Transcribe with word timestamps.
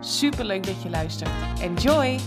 Super 0.00 0.44
leuk 0.44 0.66
dat 0.66 0.82
je 0.82 0.90
luistert. 0.90 1.30
Enjoy! 1.60 2.18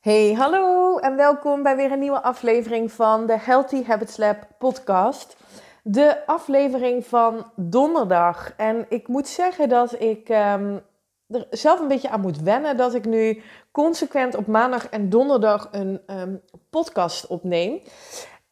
Hey, 0.00 0.32
hallo 0.32 0.98
en 0.98 1.16
welkom 1.16 1.62
bij 1.62 1.76
weer 1.76 1.92
een 1.92 1.98
nieuwe 1.98 2.22
aflevering 2.22 2.92
van 2.92 3.26
de 3.26 3.38
Healthy 3.38 3.84
Habits 3.84 4.16
Lab 4.16 4.46
podcast. 4.58 5.36
De 5.82 6.26
aflevering 6.26 7.06
van 7.06 7.50
donderdag. 7.54 8.52
En 8.56 8.86
ik 8.88 9.08
moet 9.08 9.28
zeggen 9.28 9.68
dat 9.68 10.00
ik 10.00 10.28
um, 10.28 10.82
er 11.28 11.46
zelf 11.50 11.80
een 11.80 11.88
beetje 11.88 12.10
aan 12.10 12.20
moet 12.20 12.40
wennen 12.40 12.76
dat 12.76 12.94
ik 12.94 13.04
nu 13.04 13.42
consequent 13.70 14.34
op 14.34 14.46
maandag 14.46 14.88
en 14.88 15.08
donderdag 15.08 15.68
een 15.70 16.00
um, 16.06 16.42
podcast 16.70 17.26
opneem. 17.26 17.80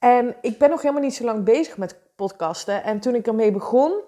En 0.05 0.37
ik 0.41 0.59
ben 0.59 0.71
nog 0.71 0.83
helemaal 0.83 1.03
niet 1.03 1.15
zo 1.15 1.25
lang 1.25 1.45
bezig 1.45 1.77
met 1.77 1.99
podcasten. 2.17 2.83
En 2.83 3.01
toen 3.01 3.15
ik 3.15 3.27
ermee 3.27 3.53
begon, 3.53 4.01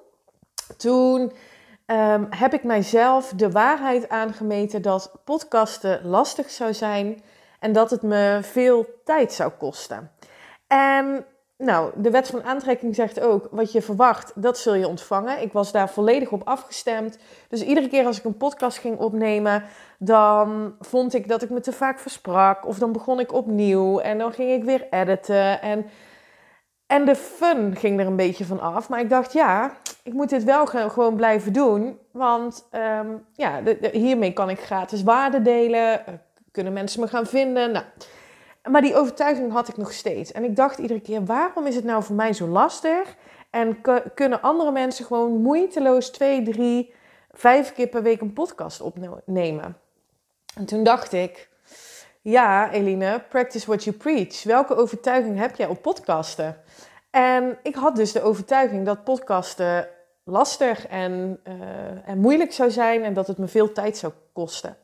toen 0.76 1.32
um, 1.86 2.26
heb 2.30 2.54
ik 2.54 2.64
mijzelf 2.64 3.32
de 3.36 3.50
waarheid 3.50 4.08
aangemeten 4.08 4.82
dat 4.82 5.12
podcasten 5.24 6.06
lastig 6.06 6.50
zou 6.50 6.74
zijn 6.74 7.22
en 7.60 7.72
dat 7.72 7.90
het 7.90 8.02
me 8.02 8.38
veel 8.42 8.86
tijd 9.04 9.32
zou 9.32 9.50
kosten. 9.50 10.10
En 10.66 11.26
nou, 11.58 11.90
de 11.94 12.10
wet 12.10 12.28
van 12.28 12.42
aantrekking 12.42 12.94
zegt 12.94 13.20
ook, 13.20 13.48
wat 13.50 13.72
je 13.72 13.82
verwacht, 13.82 14.32
dat 14.34 14.58
zul 14.58 14.74
je 14.74 14.88
ontvangen. 14.88 15.42
Ik 15.42 15.52
was 15.52 15.72
daar 15.72 15.90
volledig 15.90 16.30
op 16.30 16.48
afgestemd. 16.48 17.18
Dus 17.48 17.62
iedere 17.62 17.88
keer 17.88 18.06
als 18.06 18.18
ik 18.18 18.24
een 18.24 18.36
podcast 18.36 18.78
ging 18.78 18.98
opnemen, 18.98 19.64
dan 19.98 20.74
vond 20.80 21.14
ik 21.14 21.28
dat 21.28 21.42
ik 21.42 21.50
me 21.50 21.60
te 21.60 21.72
vaak 21.72 21.98
versprak. 21.98 22.66
Of 22.66 22.78
dan 22.78 22.92
begon 22.92 23.20
ik 23.20 23.32
opnieuw 23.32 23.98
en 23.98 24.18
dan 24.18 24.32
ging 24.32 24.52
ik 24.52 24.64
weer 24.64 24.86
editen. 24.90 25.62
En, 25.62 25.86
en 26.86 27.04
de 27.04 27.16
fun 27.16 27.76
ging 27.76 28.00
er 28.00 28.06
een 28.06 28.16
beetje 28.16 28.44
van 28.44 28.60
af. 28.60 28.88
Maar 28.88 29.00
ik 29.00 29.10
dacht, 29.10 29.32
ja, 29.32 29.72
ik 30.02 30.12
moet 30.12 30.28
dit 30.28 30.44
wel 30.44 30.66
gewoon 30.66 31.16
blijven 31.16 31.52
doen. 31.52 31.98
Want 32.12 32.68
um, 32.72 33.26
ja, 33.32 33.60
hiermee 33.92 34.32
kan 34.32 34.50
ik 34.50 34.60
gratis 34.60 35.02
waarde 35.02 35.42
delen. 35.42 36.06
Eh, 36.06 36.14
kunnen 36.50 36.72
mensen 36.72 37.00
me 37.00 37.08
gaan 37.08 37.26
vinden. 37.26 37.72
Nou... 37.72 37.84
Maar 38.70 38.82
die 38.82 38.96
overtuiging 38.96 39.52
had 39.52 39.68
ik 39.68 39.76
nog 39.76 39.92
steeds. 39.92 40.32
En 40.32 40.44
ik 40.44 40.56
dacht 40.56 40.78
iedere 40.78 41.00
keer, 41.00 41.24
waarom 41.24 41.66
is 41.66 41.74
het 41.74 41.84
nou 41.84 42.02
voor 42.02 42.16
mij 42.16 42.32
zo 42.32 42.46
lastig? 42.46 43.16
En 43.50 43.80
kunnen 44.14 44.42
andere 44.42 44.70
mensen 44.70 45.04
gewoon 45.04 45.42
moeiteloos 45.42 46.10
twee, 46.10 46.42
drie, 46.42 46.94
vijf 47.30 47.72
keer 47.72 47.86
per 47.86 48.02
week 48.02 48.20
een 48.20 48.32
podcast 48.32 48.80
opnemen? 48.80 49.76
En 50.54 50.64
toen 50.64 50.84
dacht 50.84 51.12
ik, 51.12 51.48
ja, 52.20 52.70
Eline, 52.70 53.22
practice 53.28 53.66
what 53.66 53.84
you 53.84 53.96
preach. 53.96 54.42
Welke 54.42 54.74
overtuiging 54.74 55.38
heb 55.38 55.56
jij 55.56 55.66
op 55.66 55.82
podcasten? 55.82 56.56
En 57.10 57.58
ik 57.62 57.74
had 57.74 57.96
dus 57.96 58.12
de 58.12 58.22
overtuiging 58.22 58.86
dat 58.86 59.04
podcasten 59.04 59.88
lastig 60.24 60.86
en, 60.86 61.40
uh, 61.48 62.08
en 62.08 62.18
moeilijk 62.18 62.52
zou 62.52 62.70
zijn 62.70 63.04
en 63.04 63.14
dat 63.14 63.26
het 63.26 63.38
me 63.38 63.46
veel 63.46 63.72
tijd 63.72 63.96
zou 63.96 64.12
kosten. 64.32 64.76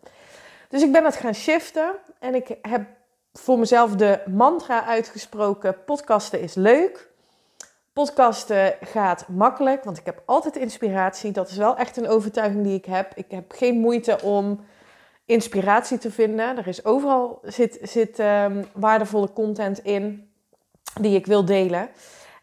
Dus 0.69 0.83
ik 0.83 0.93
ben 0.93 1.03
dat 1.03 1.17
gaan 1.17 1.35
shiften 1.35 1.91
en 2.19 2.35
ik 2.35 2.57
heb 2.63 2.83
voor 3.33 3.59
mezelf 3.59 3.97
de 3.97 4.21
mantra 4.27 4.85
uitgesproken: 4.85 5.85
podcasten 5.85 6.41
is 6.41 6.55
leuk. 6.55 7.11
Podcasten 7.93 8.75
gaat 8.81 9.29
makkelijk, 9.29 9.85
want 9.85 9.99
ik 9.99 10.07
heb 10.07 10.23
altijd 10.27 10.57
inspiratie. 10.57 11.33
Dat 11.33 11.51
is 11.51 11.57
wel 11.57 11.77
echt 11.77 11.97
een 11.97 12.09
overtuiging 12.09 12.65
die 12.65 12.75
ik 12.75 12.85
heb. 12.85 13.13
Ik 13.15 13.27
heb 13.29 13.53
geen 13.53 13.81
moeite 13.81 14.23
om 14.23 14.61
inspiratie 15.25 15.99
te 15.99 16.11
vinden. 16.11 16.57
Er 16.57 16.67
is 16.67 16.85
overal 16.85 17.41
zit, 17.43 17.79
zit 17.83 18.19
um, 18.19 18.65
waardevolle 18.73 19.33
content 19.33 19.85
in 19.85 20.31
die 21.01 21.17
ik 21.17 21.27
wil 21.27 21.45
delen. 21.45 21.89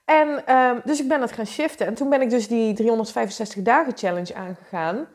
En 0.06 0.56
um, 0.56 0.82
dus 0.86 1.02
ik 1.02 1.08
ben 1.08 1.20
dat 1.20 1.32
gaan 1.32 1.48
shiften. 1.48 1.88
En 1.88 1.94
toen 1.94 2.10
ben 2.10 2.22
ik 2.22 2.30
dus 2.30 2.48
die 2.48 2.74
365 2.74 3.64
dagen 3.64 3.98
challenge 3.98 4.36
aangegaan 4.36 5.08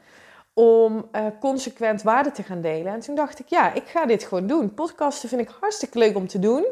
om 0.55 1.09
uh, 1.13 1.27
consequent 1.41 2.03
waarde 2.03 2.31
te 2.31 2.43
gaan 2.43 2.61
delen. 2.61 2.93
En 2.93 3.01
toen 3.01 3.15
dacht 3.15 3.39
ik, 3.39 3.49
ja, 3.49 3.73
ik 3.73 3.87
ga 3.87 4.07
dit 4.07 4.25
gewoon 4.25 4.47
doen. 4.47 4.75
Podcasten 4.75 5.29
vind 5.29 5.41
ik 5.41 5.55
hartstikke 5.61 5.99
leuk 5.99 6.17
om 6.17 6.27
te 6.27 6.39
doen. 6.39 6.67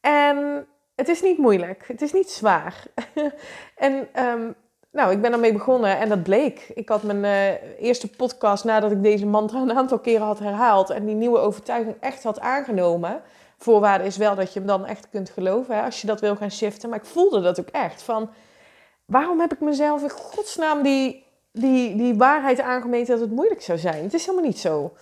En 0.00 0.66
het 0.94 1.08
is 1.08 1.22
niet 1.22 1.38
moeilijk, 1.38 1.84
het 1.86 2.02
is 2.02 2.12
niet 2.12 2.30
zwaar. 2.30 2.84
en 3.76 4.08
um, 4.24 4.54
nou, 4.96 5.12
ik 5.12 5.20
ben 5.20 5.32
ermee 5.32 5.52
begonnen 5.52 5.98
en 5.98 6.08
dat 6.08 6.22
bleek. 6.22 6.70
Ik 6.74 6.88
had 6.88 7.02
mijn 7.02 7.24
uh, 7.24 7.84
eerste 7.86 8.08
podcast 8.08 8.64
nadat 8.64 8.90
ik 8.90 9.02
deze 9.02 9.26
mantra 9.26 9.60
een 9.60 9.76
aantal 9.76 9.98
keren 9.98 10.26
had 10.26 10.38
herhaald 10.38 10.90
en 10.90 11.04
die 11.04 11.14
nieuwe 11.14 11.38
overtuiging 11.38 11.96
echt 12.00 12.22
had 12.22 12.40
aangenomen. 12.40 13.22
Voorwaarde 13.58 14.04
is 14.04 14.16
wel 14.16 14.34
dat 14.34 14.52
je 14.52 14.58
hem 14.58 14.68
dan 14.68 14.86
echt 14.86 15.08
kunt 15.10 15.30
geloven 15.30 15.76
hè, 15.76 15.82
als 15.82 16.00
je 16.00 16.06
dat 16.06 16.20
wil 16.20 16.36
gaan 16.36 16.50
shiften. 16.50 16.88
Maar 16.88 16.98
ik 16.98 17.04
voelde 17.04 17.40
dat 17.40 17.60
ook 17.60 17.68
echt. 17.68 18.02
Van 18.02 18.30
waarom 19.04 19.40
heb 19.40 19.52
ik 19.52 19.60
mezelf 19.60 20.02
in 20.02 20.10
godsnaam 20.10 20.82
die 20.82 21.25
die, 21.60 21.96
die 21.96 22.14
waarheid 22.14 22.60
aangemeten 22.60 23.12
dat 23.12 23.20
het 23.20 23.36
moeilijk 23.36 23.62
zou 23.62 23.78
zijn. 23.78 24.02
Het 24.02 24.14
is 24.14 24.26
helemaal 24.26 24.46
niet 24.46 24.58
zo. 24.58 24.92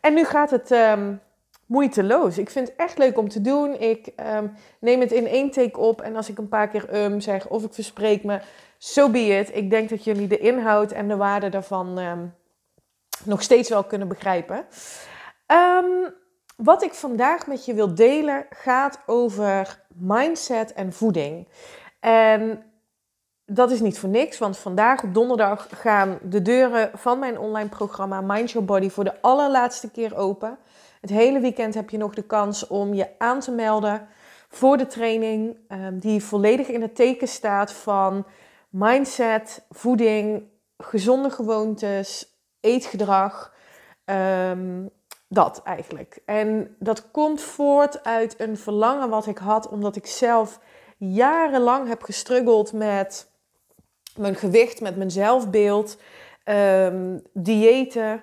En 0.00 0.14
nu 0.14 0.24
gaat 0.24 0.50
het 0.50 0.70
um, 0.70 1.20
moeiteloos. 1.66 2.38
Ik 2.38 2.50
vind 2.50 2.68
het 2.68 2.76
echt 2.76 2.98
leuk 2.98 3.18
om 3.18 3.28
te 3.28 3.40
doen. 3.40 3.80
Ik 3.80 4.12
um, 4.36 4.52
neem 4.80 5.00
het 5.00 5.12
in 5.12 5.26
één 5.26 5.50
take 5.50 5.78
op. 5.78 6.00
En 6.00 6.16
als 6.16 6.28
ik 6.28 6.38
een 6.38 6.48
paar 6.48 6.68
keer 6.68 7.04
um 7.04 7.20
zeg 7.20 7.48
of 7.48 7.64
ik 7.64 7.74
verspreek 7.74 8.24
me, 8.24 8.40
so 8.78 9.10
be 9.10 9.26
it. 9.26 9.56
Ik 9.56 9.70
denk 9.70 9.88
dat 9.88 10.04
jullie 10.04 10.28
de 10.28 10.38
inhoud 10.38 10.92
en 10.92 11.08
de 11.08 11.16
waarde 11.16 11.48
daarvan 11.48 12.00
nog 13.24 13.42
steeds 13.42 13.68
wel 13.68 13.84
kunnen 13.84 14.08
begrijpen. 14.08 14.66
wat 16.56 16.82
ik 16.82 16.94
vandaag 16.94 17.46
met 17.46 17.64
je 17.64 17.74
wil 17.74 17.94
delen 17.94 18.46
gaat 18.50 18.98
over 19.06 19.82
mindset 19.94 20.72
en 20.72 20.92
voeding. 20.92 21.48
En 22.00 22.73
dat 23.46 23.70
is 23.70 23.80
niet 23.80 23.98
voor 23.98 24.08
niks, 24.08 24.38
want 24.38 24.56
vandaag 24.56 25.02
op 25.02 25.14
donderdag 25.14 25.68
gaan 25.70 26.18
de 26.22 26.42
deuren 26.42 26.90
van 26.94 27.18
mijn 27.18 27.38
online 27.38 27.68
programma 27.68 28.20
Mind 28.20 28.50
Your 28.50 28.66
Body 28.66 28.88
voor 28.88 29.04
de 29.04 29.20
allerlaatste 29.20 29.90
keer 29.90 30.16
open. 30.16 30.58
Het 31.00 31.10
hele 31.10 31.40
weekend 31.40 31.74
heb 31.74 31.90
je 31.90 31.96
nog 31.96 32.14
de 32.14 32.22
kans 32.22 32.66
om 32.66 32.94
je 32.94 33.08
aan 33.18 33.40
te 33.40 33.50
melden 33.50 34.08
voor 34.48 34.76
de 34.76 34.86
training 34.86 35.56
um, 35.68 35.98
die 35.98 36.24
volledig 36.24 36.68
in 36.68 36.82
het 36.82 36.94
teken 36.94 37.28
staat 37.28 37.72
van 37.72 38.26
mindset, 38.68 39.64
voeding, 39.70 40.42
gezonde 40.78 41.30
gewoontes, 41.30 42.38
eetgedrag. 42.60 43.52
Um, 44.04 44.90
dat 45.28 45.62
eigenlijk. 45.64 46.18
En 46.24 46.76
dat 46.78 47.10
komt 47.10 47.40
voort 47.40 48.04
uit 48.04 48.40
een 48.40 48.56
verlangen 48.56 49.08
wat 49.08 49.26
ik 49.26 49.38
had, 49.38 49.68
omdat 49.68 49.96
ik 49.96 50.06
zelf 50.06 50.60
jarenlang 50.96 51.88
heb 51.88 52.02
gestruggeld 52.02 52.72
met 52.72 53.32
mijn 54.16 54.34
gewicht, 54.34 54.80
met 54.80 54.96
mijn 54.96 55.10
zelfbeeld, 55.10 55.96
um, 56.44 57.22
diëten 57.32 58.22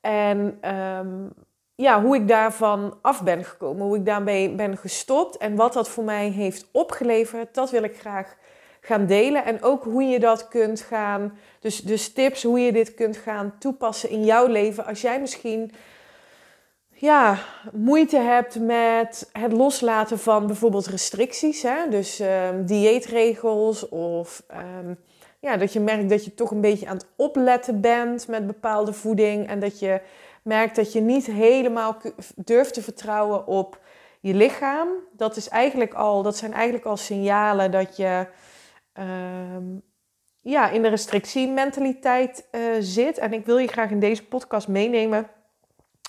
en 0.00 0.58
um, 0.74 1.32
ja, 1.74 2.02
hoe 2.02 2.16
ik 2.16 2.28
daarvan 2.28 2.98
af 3.02 3.22
ben 3.22 3.44
gekomen, 3.44 3.86
hoe 3.86 3.96
ik 3.96 4.06
daarmee 4.06 4.54
ben 4.54 4.76
gestopt 4.76 5.36
en 5.36 5.56
wat 5.56 5.72
dat 5.72 5.88
voor 5.88 6.04
mij 6.04 6.28
heeft 6.28 6.68
opgeleverd, 6.72 7.54
dat 7.54 7.70
wil 7.70 7.82
ik 7.82 7.98
graag 7.98 8.36
gaan 8.80 9.06
delen. 9.06 9.44
En 9.44 9.62
ook 9.62 9.84
hoe 9.84 10.02
je 10.02 10.18
dat 10.20 10.48
kunt 10.48 10.80
gaan, 10.80 11.38
dus, 11.60 11.80
dus 11.80 12.12
tips 12.12 12.42
hoe 12.42 12.60
je 12.60 12.72
dit 12.72 12.94
kunt 12.94 13.16
gaan 13.16 13.54
toepassen 13.58 14.10
in 14.10 14.24
jouw 14.24 14.46
leven 14.46 14.84
als 14.86 15.00
jij 15.00 15.20
misschien 15.20 15.72
ja, 16.88 17.38
moeite 17.72 18.18
hebt 18.18 18.60
met 18.60 19.30
het 19.32 19.52
loslaten 19.52 20.18
van 20.18 20.46
bijvoorbeeld 20.46 20.86
restricties. 20.86 21.62
Hè? 21.62 21.88
Dus 21.90 22.20
um, 22.20 22.66
dieetregels 22.66 23.88
of 23.88 24.42
ja, 25.42 25.56
dat 25.56 25.72
je 25.72 25.80
merkt 25.80 26.08
dat 26.08 26.24
je 26.24 26.34
toch 26.34 26.50
een 26.50 26.60
beetje 26.60 26.86
aan 26.88 26.96
het 26.96 27.06
opletten 27.16 27.80
bent 27.80 28.28
met 28.28 28.46
bepaalde 28.46 28.92
voeding. 28.92 29.48
En 29.48 29.60
dat 29.60 29.78
je 29.78 30.00
merkt 30.42 30.76
dat 30.76 30.92
je 30.92 31.00
niet 31.00 31.26
helemaal 31.26 31.96
durft 32.36 32.74
te 32.74 32.82
vertrouwen 32.82 33.46
op 33.46 33.80
je 34.20 34.34
lichaam. 34.34 34.88
Dat, 35.12 35.36
is 35.36 35.48
eigenlijk 35.48 35.94
al, 35.94 36.22
dat 36.22 36.36
zijn 36.36 36.52
eigenlijk 36.52 36.84
al 36.84 36.96
signalen 36.96 37.70
dat 37.70 37.96
je 37.96 38.26
uh, 38.98 39.04
ja, 40.40 40.70
in 40.70 40.82
de 40.82 40.88
restrictiementaliteit 40.88 42.48
uh, 42.52 42.60
zit. 42.80 43.18
En 43.18 43.32
ik 43.32 43.46
wil 43.46 43.58
je 43.58 43.68
graag 43.68 43.90
in 43.90 44.00
deze 44.00 44.24
podcast 44.24 44.68
meenemen 44.68 45.28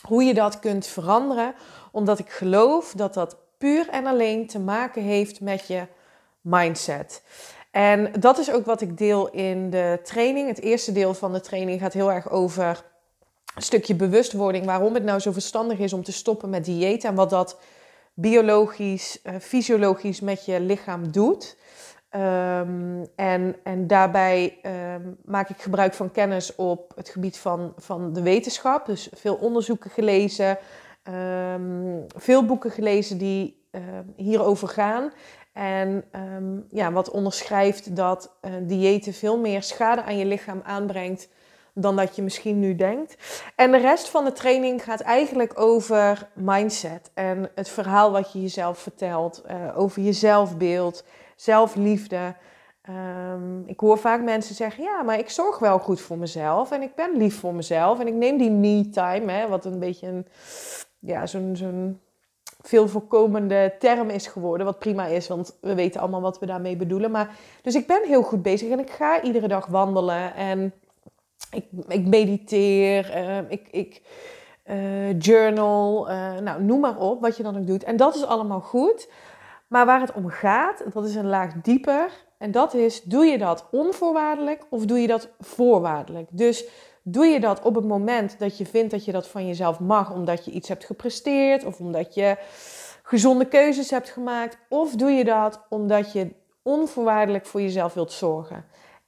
hoe 0.07 0.23
je 0.23 0.33
dat 0.33 0.59
kunt 0.59 0.87
veranderen. 0.87 1.53
Omdat 1.91 2.19
ik 2.19 2.29
geloof 2.29 2.91
dat 2.91 3.13
dat 3.13 3.37
puur 3.57 3.89
en 3.89 4.05
alleen 4.05 4.47
te 4.47 4.59
maken 4.59 5.01
heeft 5.01 5.41
met 5.41 5.67
je 5.67 5.87
mindset. 6.41 7.23
En 7.73 8.11
dat 8.19 8.37
is 8.37 8.51
ook 8.51 8.65
wat 8.65 8.81
ik 8.81 8.97
deel 8.97 9.29
in 9.29 9.69
de 9.69 9.99
training. 10.03 10.47
Het 10.47 10.61
eerste 10.61 10.91
deel 10.91 11.13
van 11.13 11.33
de 11.33 11.41
training 11.41 11.79
gaat 11.79 11.93
heel 11.93 12.11
erg 12.11 12.29
over 12.29 12.83
een 13.55 13.61
stukje 13.61 13.95
bewustwording. 13.95 14.65
Waarom 14.65 14.93
het 14.93 15.03
nou 15.03 15.19
zo 15.19 15.31
verstandig 15.31 15.79
is 15.79 15.93
om 15.93 16.03
te 16.03 16.11
stoppen 16.11 16.49
met 16.49 16.65
dieet 16.65 17.03
en 17.03 17.15
wat 17.15 17.29
dat 17.29 17.59
biologisch, 18.13 19.19
uh, 19.23 19.35
fysiologisch 19.39 20.19
met 20.19 20.45
je 20.45 20.59
lichaam 20.59 21.11
doet. 21.11 21.57
Um, 22.15 23.07
en, 23.15 23.55
en 23.63 23.87
daarbij 23.87 24.59
um, 24.95 25.17
maak 25.25 25.49
ik 25.49 25.61
gebruik 25.61 25.93
van 25.93 26.11
kennis 26.11 26.55
op 26.55 26.91
het 26.95 27.09
gebied 27.09 27.37
van, 27.37 27.73
van 27.77 28.13
de 28.13 28.21
wetenschap. 28.21 28.85
Dus 28.85 29.09
veel 29.13 29.35
onderzoeken 29.35 29.89
gelezen, 29.89 30.57
um, 31.53 32.05
veel 32.15 32.45
boeken 32.45 32.71
gelezen 32.71 33.17
die 33.17 33.61
hierover 34.15 34.67
gaan. 34.67 35.11
En 35.53 36.05
ja, 36.69 36.91
wat 36.91 37.11
onderschrijft 37.11 37.95
dat 37.95 38.35
uh, 38.41 38.51
diëten 38.61 39.13
veel 39.13 39.39
meer 39.39 39.63
schade 39.63 40.03
aan 40.03 40.17
je 40.17 40.25
lichaam 40.25 40.61
aanbrengt 40.63 41.29
dan 41.73 41.95
dat 41.95 42.15
je 42.15 42.21
misschien 42.21 42.59
nu 42.59 42.75
denkt. 42.75 43.17
En 43.55 43.71
de 43.71 43.77
rest 43.77 44.09
van 44.09 44.23
de 44.23 44.31
training 44.31 44.83
gaat 44.83 45.01
eigenlijk 45.01 45.59
over 45.59 46.29
mindset 46.33 47.11
en 47.13 47.49
het 47.55 47.69
verhaal 47.69 48.11
wat 48.11 48.31
je 48.31 48.41
jezelf 48.41 48.77
vertelt, 48.77 49.43
uh, 49.51 49.79
over 49.79 50.01
je 50.01 50.13
zelfbeeld 50.13 51.03
zelfliefde. 51.35 52.35
Um, 52.89 53.63
ik 53.65 53.79
hoor 53.79 53.97
vaak 53.97 54.21
mensen 54.21 54.55
zeggen: 54.55 54.83
Ja, 54.83 55.01
maar 55.03 55.19
ik 55.19 55.29
zorg 55.29 55.59
wel 55.59 55.79
goed 55.79 56.01
voor 56.01 56.17
mezelf. 56.17 56.71
En 56.71 56.81
ik 56.81 56.95
ben 56.95 57.17
lief 57.17 57.39
voor 57.39 57.53
mezelf. 57.53 57.99
En 57.99 58.07
ik 58.07 58.13
neem 58.13 58.37
die 58.37 58.51
me-time, 58.51 59.47
wat 59.47 59.65
een 59.65 59.79
beetje 59.79 60.07
een, 60.07 60.27
ja, 60.99 61.25
zo'n, 61.25 61.55
zo'n 61.55 61.99
veel 62.63 62.87
voorkomende 62.87 63.73
term 63.79 64.09
is 64.09 64.27
geworden. 64.27 64.65
Wat 64.65 64.79
prima 64.79 65.05
is, 65.05 65.27
want 65.27 65.57
we 65.61 65.75
weten 65.75 66.01
allemaal 66.01 66.21
wat 66.21 66.39
we 66.39 66.45
daarmee 66.45 66.75
bedoelen. 66.75 67.11
Maar, 67.11 67.35
dus 67.61 67.75
ik 67.75 67.87
ben 67.87 68.01
heel 68.05 68.23
goed 68.23 68.41
bezig 68.41 68.69
en 68.69 68.79
ik 68.79 68.89
ga 68.89 69.21
iedere 69.21 69.47
dag 69.47 69.65
wandelen. 69.65 70.35
En 70.35 70.73
ik, 71.51 71.65
ik 71.87 72.07
mediteer. 72.07 73.15
Uh, 73.15 73.37
ik. 73.51 73.67
ik 73.71 74.01
uh, 74.65 75.19
journal, 75.19 76.09
uh, 76.09 76.37
nou 76.37 76.63
noem 76.63 76.79
maar 76.79 76.97
op 76.97 77.21
wat 77.21 77.37
je 77.37 77.43
dan 77.43 77.57
ook 77.57 77.67
doet. 77.67 77.83
En 77.83 77.97
dat 77.97 78.15
is 78.15 78.25
allemaal 78.25 78.59
goed. 78.59 79.09
Maar 79.67 79.85
waar 79.85 79.99
het 79.99 80.13
om 80.13 80.29
gaat, 80.29 80.83
dat 80.93 81.05
is 81.05 81.15
een 81.15 81.27
laag 81.27 81.53
dieper. 81.61 82.11
En 82.37 82.51
dat 82.51 82.73
is, 82.73 83.03
doe 83.03 83.25
je 83.25 83.37
dat 83.37 83.67
onvoorwaardelijk 83.71 84.65
of 84.69 84.85
doe 84.85 84.99
je 84.99 85.07
dat 85.07 85.29
voorwaardelijk? 85.39 86.27
Dus 86.31 86.65
doe 87.03 87.25
je 87.25 87.39
dat 87.39 87.61
op 87.61 87.75
het 87.75 87.85
moment 87.85 88.39
dat 88.39 88.57
je 88.57 88.65
vindt 88.65 88.91
dat 88.91 89.05
je 89.05 89.11
dat 89.11 89.27
van 89.27 89.47
jezelf 89.47 89.79
mag, 89.79 90.13
omdat 90.13 90.45
je 90.45 90.51
iets 90.51 90.69
hebt 90.69 90.85
gepresteerd 90.85 91.65
of 91.65 91.79
omdat 91.79 92.13
je 92.13 92.37
gezonde 93.03 93.47
keuzes 93.47 93.89
hebt 93.89 94.09
gemaakt? 94.09 94.57
Of 94.69 94.95
doe 94.95 95.11
je 95.11 95.23
dat 95.23 95.65
omdat 95.69 96.11
je 96.11 96.33
onvoorwaardelijk 96.61 97.45
voor 97.45 97.61
jezelf 97.61 97.93
wilt 97.93 98.11
zorgen? 98.11 98.65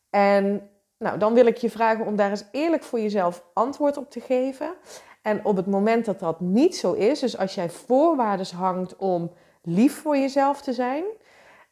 En 0.09 0.69
nou, 0.97 1.17
dan 1.17 1.33
wil 1.33 1.45
ik 1.45 1.57
je 1.57 1.69
vragen 1.69 2.05
om 2.05 2.15
daar 2.15 2.29
eens 2.29 2.45
eerlijk 2.51 2.83
voor 2.83 2.99
jezelf 2.99 3.43
antwoord 3.53 3.97
op 3.97 4.11
te 4.11 4.19
geven. 4.19 4.73
En 5.21 5.45
op 5.45 5.55
het 5.55 5.65
moment 5.65 6.05
dat 6.05 6.19
dat 6.19 6.39
niet 6.39 6.75
zo 6.75 6.93
is, 6.93 7.19
dus 7.19 7.37
als 7.37 7.55
jij 7.55 7.69
voorwaarden 7.69 8.55
hangt 8.55 8.95
om 8.95 9.31
lief 9.61 10.01
voor 10.01 10.17
jezelf 10.17 10.61
te 10.61 10.73
zijn. 10.73 11.03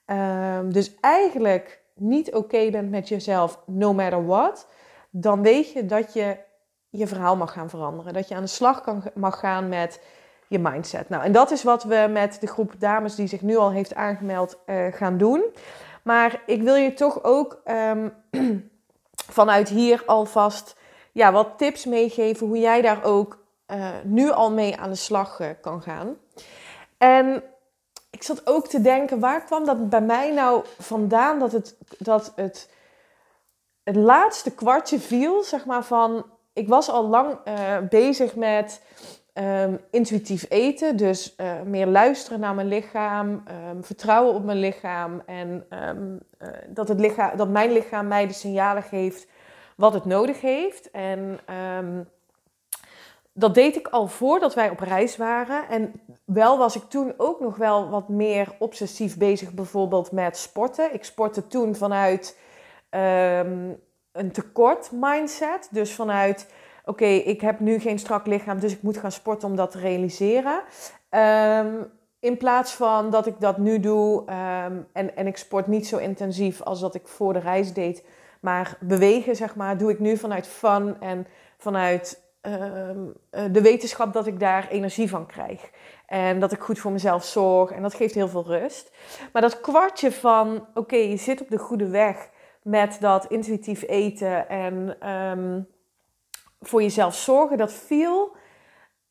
Um, 0.06 0.74
dus 0.74 0.96
eigenlijk 1.00 1.82
niet 1.96 2.34
oké 2.34 2.70
bent 2.70 2.90
met 2.90 3.08
jezelf, 3.10 3.60
no 3.66 3.94
matter 3.94 4.26
what. 4.26 4.68
Dan 5.16 5.42
weet 5.42 5.72
je 5.72 5.86
dat 5.86 6.14
je 6.14 6.38
je 6.90 7.08
verhaal 7.08 7.36
mag 7.36 7.54
gaan 7.54 7.70
veranderen. 7.70 8.14
Dat 8.14 8.28
je 8.28 8.36
aan 8.36 8.42
de 8.42 8.48
slag 8.48 8.84
mag 9.14 9.40
gaan 9.40 9.70
met 9.70 10.00
je 10.48 10.60
mindset. 10.60 11.10
Nou, 11.10 11.24
en 11.24 11.32
dat 11.32 11.52
is 11.52 11.64
wat 11.64 11.84
we 11.84 12.08
met 12.12 12.38
de 12.40 12.48
groep 12.48 12.74
dames 12.78 13.16
die 13.16 13.28
zich 13.28 13.42
nu 13.42 13.56
al 13.58 13.72
heeft 13.72 13.96
aangemeld 13.96 14.58
uh, 14.66 14.86
gaan 14.92 15.18
doen. 15.18 15.44
Maar 16.04 16.42
ik 16.46 16.62
wil 16.62 16.76
je 16.76 16.94
toch 16.94 17.24
ook 17.24 17.62
um, 17.66 18.14
vanuit 19.40 19.70
hier 19.70 20.04
alvast 20.06 20.76
ja, 21.12 21.32
wat 21.32 21.58
tips 21.58 21.86
meegeven 21.86 22.48
hoe 22.48 22.60
jij 22.60 22.82
daar 22.82 23.04
ook 23.04 23.38
uh, 23.68 23.90
nu 24.04 24.32
al 24.32 24.52
mee 24.52 24.78
aan 24.78 24.90
de 24.90 24.96
slag 24.96 25.40
uh, 25.40 25.48
kan 25.62 25.82
gaan. 25.82 26.16
En 26.98 27.44
ik 28.10 28.24
zat 28.24 28.48
ook 28.48 28.68
te 28.68 28.82
denken, 28.82 29.20
waar 29.20 29.44
kwam 29.44 29.66
dat 29.66 29.90
bij 29.90 30.02
mij 30.02 30.34
nou 30.34 30.64
vandaan 30.80 31.40
dat 31.40 31.52
het, 31.52 31.78
dat 31.98 32.32
het, 32.36 32.70
het 33.84 33.96
laatste 33.96 34.52
kwartje 34.56 35.00
viel, 35.00 35.44
zeg 35.44 35.66
maar 35.66 35.84
van, 35.84 36.26
ik 36.54 36.68
was 36.68 36.90
al 36.90 37.08
lang 37.08 37.38
uh, 37.48 37.78
bezig 37.90 38.36
met 38.36 38.82
um, 39.34 39.80
intuïtief 39.92 40.46
eten, 40.50 40.98
dus 40.98 41.34
uh, 41.38 41.62
meer 41.62 41.88
luisteren 41.88 42.40
naar 42.40 42.56
mijn 42.56 42.68
lichaam, 42.68 43.44
um, 43.70 43.84
vertrouwen 43.84 44.34
op 44.34 44.44
mijn 44.44 44.60
lichaam 44.60 45.22
en 45.26 45.66
um, 45.70 46.20
uh, 46.40 46.48
dat, 46.68 46.88
het 46.88 47.00
lichaam, 47.00 47.38
dat 47.38 47.50
mijn 47.50 47.72
lichaam 47.72 48.08
mij 48.08 48.28
de 48.28 48.34
signalen 48.34 48.84
geeft 48.84 49.28
wat 49.76 49.94
het 49.94 50.06
nodig 50.06 50.42
heeft. 50.42 50.92
En 50.92 51.40
dat 53.34 53.54
deed 53.54 53.76
ik 53.76 53.88
al 53.88 54.08
voordat 54.08 54.54
wij 54.54 54.70
op 54.70 54.80
reis 54.80 55.18
waren. 55.18 55.70
En 55.70 56.02
wel 56.26 56.58
was 56.58 56.76
ik 56.76 56.84
toen 56.84 57.14
ook 57.18 57.40
nog 57.40 57.56
wel 57.56 57.90
wat 57.90 58.10
meer 58.10 58.56
obsessief 58.60 59.18
bezig, 59.18 59.54
bijvoorbeeld 59.54 60.12
met 60.12 60.38
sporten. 60.38 60.94
Ik 60.94 61.04
sportte 61.04 61.48
toen 61.48 61.76
vanuit 61.76 62.38
um, 62.96 63.80
een 64.12 64.32
tekort 64.32 64.92
mindset. 64.92 65.68
Dus 65.72 65.94
vanuit, 65.94 66.48
oké, 66.86 67.06
ik 67.06 67.42
heb 67.42 67.60
nu 67.60 67.80
geen 67.80 68.00
strak 68.00 68.26
lichaam, 68.26 68.60
dus 68.60 68.74
ik 68.74 68.82
moet 68.82 68.98
gaan 68.98 69.12
sporten 69.12 69.50
om 69.50 69.56
dat 69.56 69.72
te 69.72 69.80
realiseren. 69.80 70.62
Um, 71.10 71.92
in 72.20 72.38
plaats 72.38 72.74
van 72.74 73.10
dat 73.10 73.26
ik 73.26 73.40
dat 73.40 73.58
nu 73.58 73.80
doe 73.80 74.20
um, 74.20 74.88
en, 74.94 75.16
en 75.16 75.28
ik 75.28 75.38
sport 75.38 75.68
niet 75.68 75.88
zo 75.88 75.98
intensief 75.98 76.62
als 76.62 76.80
dat 76.80 76.96
ik 76.96 77.08
voor 77.08 77.34
de 77.34 77.40
reis 77.40 77.74
deed. 77.74 78.06
Maar 78.40 78.78
bewegen, 78.80 79.36
zeg 79.36 79.56
maar, 79.56 79.78
doe 79.78 79.92
ik 79.92 80.00
nu 80.00 80.18
vanuit 80.18 80.48
fun 80.48 80.96
en 81.00 81.28
vanuit 81.58 82.24
Ehm, 82.44 83.00
eh, 83.30 83.44
de 83.52 83.62
wetenschap 83.62 84.14
dat 84.14 84.28
ik 84.28 84.40
daar 84.40 84.68
energie 84.70 85.10
van 85.10 85.26
krijg. 85.26 85.70
En 86.06 86.40
dat 86.40 86.52
ik 86.52 86.60
goed 86.60 86.80
voor 86.80 86.92
mezelf 86.92 87.24
zorg. 87.24 87.72
En 87.72 87.82
dat 87.82 87.94
geeft 87.94 88.14
heel 88.14 88.28
veel 88.28 88.46
rust. 88.46 88.92
Maar 89.32 89.42
dat 89.42 89.62
kwartje 89.62 90.12
van, 90.12 90.68
oké, 90.74 90.96
je 90.96 91.18
zit 91.18 91.42
op 91.42 91.50
de 91.50 91.58
goede 91.58 91.88
weg 91.88 92.30
met 92.64 92.98
dat 93.00 93.26
intuïtief 93.26 93.84
eten 93.88 94.50
en 94.50 95.10
um, 95.10 95.68
voor 96.62 96.82
jezelf 96.82 97.16
zorgen, 97.16 97.58
dat 97.58 97.74
viel 97.74 98.36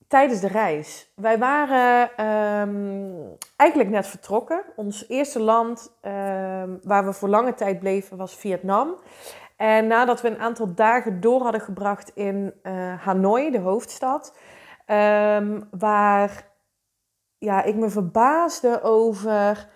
tijdens 0.08 0.40
de 0.40 0.48
reis. 0.48 1.12
Wij 1.16 1.38
waren 1.38 2.26
um, 2.26 3.36
eigenlijk 3.56 3.90
net 3.90 4.06
vertrokken. 4.06 4.64
Ons 4.76 5.08
eerste 5.08 5.40
land 5.40 5.98
waar 6.82 7.04
we 7.04 7.12
voor 7.12 7.28
lange 7.28 7.54
tijd 7.54 7.78
bleven 7.78 8.16
was 8.16 8.36
Vietnam. 8.36 8.96
En 9.56 9.86
nadat 9.86 10.20
we 10.20 10.28
een 10.28 10.40
aantal 10.40 10.74
dagen 10.74 11.20
door 11.20 11.42
hadden 11.42 11.60
gebracht 11.60 12.10
in 12.14 12.54
uh, 12.62 13.04
Hanoi, 13.04 13.50
de 13.50 13.58
hoofdstad, 13.58 14.36
waar 15.70 16.50
ja, 17.38 17.62
ik 17.62 17.76
me 17.76 17.88
verbaasde 17.88 18.82
over 18.82 19.68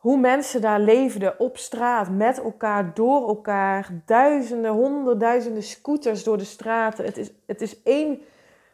hoe 0.00 0.18
mensen 0.18 0.60
daar 0.60 0.80
leefden 0.80 1.40
op 1.40 1.56
straat, 1.56 2.10
met 2.10 2.38
elkaar, 2.38 2.94
door 2.94 3.28
elkaar. 3.28 3.88
Duizenden, 4.06 4.70
honderdduizenden 4.70 5.62
scooters 5.62 6.24
door 6.24 6.38
de 6.38 6.44
straten. 6.44 7.04
Het 7.04 7.16
is, 7.16 7.30
het 7.46 7.60
is 7.60 7.82
één 7.82 8.20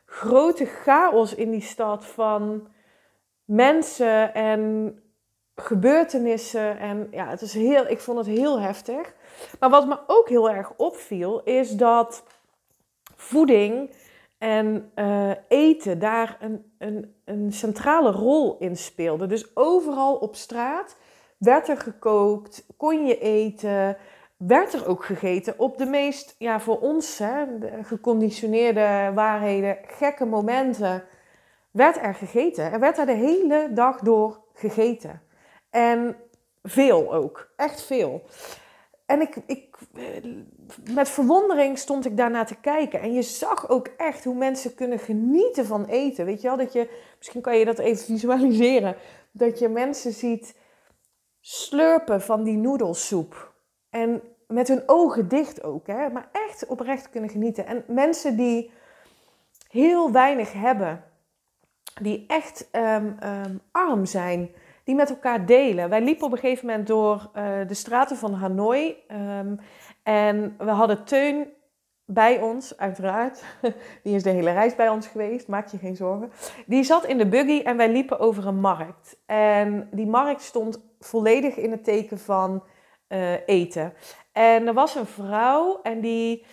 grote 0.04 0.64
chaos 0.64 1.34
in 1.34 1.50
die 1.50 1.62
stad 1.62 2.04
van 2.04 2.68
mensen 3.44 4.34
en 4.34 4.98
gebeurtenissen. 5.54 6.78
En 6.78 7.08
ja, 7.10 7.28
het 7.28 7.40
is 7.40 7.54
heel, 7.54 7.86
ik 7.86 8.00
vond 8.00 8.18
het 8.18 8.26
heel 8.26 8.60
heftig. 8.60 9.14
Maar 9.60 9.70
wat 9.70 9.86
me 9.86 9.98
ook 10.06 10.28
heel 10.28 10.50
erg 10.50 10.72
opviel, 10.76 11.42
is 11.42 11.70
dat 11.70 12.24
voeding 13.16 13.90
en 14.38 14.92
uh, 14.94 15.30
eten 15.48 15.98
daar 15.98 16.36
een, 16.40 16.72
een, 16.78 17.14
een 17.24 17.52
centrale 17.52 18.10
rol 18.10 18.56
in 18.58 18.76
speelde. 18.76 19.26
Dus 19.26 19.56
overal 19.56 20.14
op 20.14 20.34
straat 20.34 20.96
werd 21.38 21.68
er 21.68 21.78
gekookt, 21.78 22.66
kon 22.76 23.06
je 23.06 23.18
eten, 23.18 23.96
werd 24.36 24.72
er 24.72 24.86
ook 24.86 25.04
gegeten 25.04 25.58
op 25.58 25.78
de 25.78 25.86
meest, 25.86 26.34
ja, 26.38 26.60
voor 26.60 26.80
ons 26.80 27.18
hè, 27.18 27.44
geconditioneerde 27.82 29.10
waarheden, 29.14 29.78
gekke 29.86 30.24
momenten. 30.24 31.04
Werd 31.70 31.96
er 31.96 32.14
gegeten. 32.14 32.72
Er 32.72 32.80
werd 32.80 32.98
er 32.98 33.06
de 33.06 33.12
hele 33.12 33.68
dag 33.72 34.00
door 34.00 34.40
gegeten. 34.54 35.22
En 35.70 36.16
veel 36.62 37.14
ook, 37.14 37.50
echt 37.56 37.82
veel. 37.82 38.22
En 39.06 39.20
ik, 39.20 39.36
ik, 39.46 39.76
met 40.94 41.08
verwondering 41.08 41.78
stond 41.78 42.06
ik 42.06 42.16
daarnaar 42.16 42.46
te 42.46 42.60
kijken. 42.60 43.00
En 43.00 43.12
je 43.12 43.22
zag 43.22 43.68
ook 43.68 43.88
echt 43.96 44.24
hoe 44.24 44.34
mensen 44.34 44.74
kunnen 44.74 44.98
genieten 44.98 45.66
van 45.66 45.84
eten. 45.84 46.24
Weet 46.24 46.40
je 46.42 46.48
wel, 46.48 46.56
dat 46.56 46.72
je, 46.72 46.88
misschien 47.18 47.40
kan 47.40 47.58
je 47.58 47.64
dat 47.64 47.78
even 47.78 48.04
visualiseren. 48.04 48.96
Dat 49.30 49.58
je 49.58 49.68
mensen 49.68 50.12
ziet 50.12 50.54
slurpen 51.48 52.22
van 52.22 52.42
die 52.42 52.56
noedelsoep. 52.56 53.52
En 53.90 54.22
met 54.46 54.68
hun 54.68 54.82
ogen 54.86 55.28
dicht 55.28 55.62
ook, 55.62 55.86
hè. 55.86 56.10
Maar 56.10 56.28
echt 56.32 56.66
oprecht 56.66 57.10
kunnen 57.10 57.30
genieten. 57.30 57.66
En 57.66 57.84
mensen 57.86 58.36
die 58.36 58.70
heel 59.68 60.12
weinig 60.12 60.52
hebben. 60.52 61.04
Die 62.00 62.24
echt 62.26 62.68
um, 62.72 63.16
um, 63.22 63.60
arm 63.70 64.04
zijn 64.04 64.50
die 64.84 64.94
met 64.94 65.10
elkaar 65.10 65.46
delen. 65.46 65.88
Wij 65.88 66.02
liepen 66.02 66.26
op 66.26 66.32
een 66.32 66.38
gegeven 66.38 66.66
moment 66.66 66.86
door 66.86 67.30
eh, 67.32 67.44
de 67.66 67.74
straten 67.74 68.16
van 68.16 68.32
Hanoi. 68.32 68.96
Ehm, 69.08 69.56
en 70.02 70.54
we 70.58 70.70
hadden 70.70 71.04
Teun 71.04 71.46
bij 72.06 72.40
ons, 72.40 72.76
uiteraard. 72.76 73.42
Die 74.02 74.14
is 74.14 74.22
de 74.22 74.30
hele 74.30 74.52
reis 74.52 74.74
bij 74.74 74.88
ons 74.88 75.06
geweest, 75.06 75.48
maak 75.48 75.68
je 75.68 75.78
geen 75.78 75.96
zorgen. 75.96 76.32
Die 76.66 76.84
zat 76.84 77.04
in 77.06 77.18
de 77.18 77.28
buggy 77.28 77.60
en 77.64 77.76
wij 77.76 77.92
liepen 77.92 78.18
over 78.18 78.46
een 78.46 78.60
markt. 78.60 79.16
En 79.26 79.88
die 79.90 80.06
markt 80.06 80.42
stond 80.42 80.80
volledig 80.98 81.56
in 81.56 81.70
het 81.70 81.84
teken 81.84 82.18
van 82.18 82.62
uh, 83.08 83.48
eten. 83.48 83.92
En 84.32 84.66
er 84.66 84.74
was 84.74 84.94
een 84.94 85.06
vrouw 85.06 85.80
en 85.82 86.00
die 86.00 86.46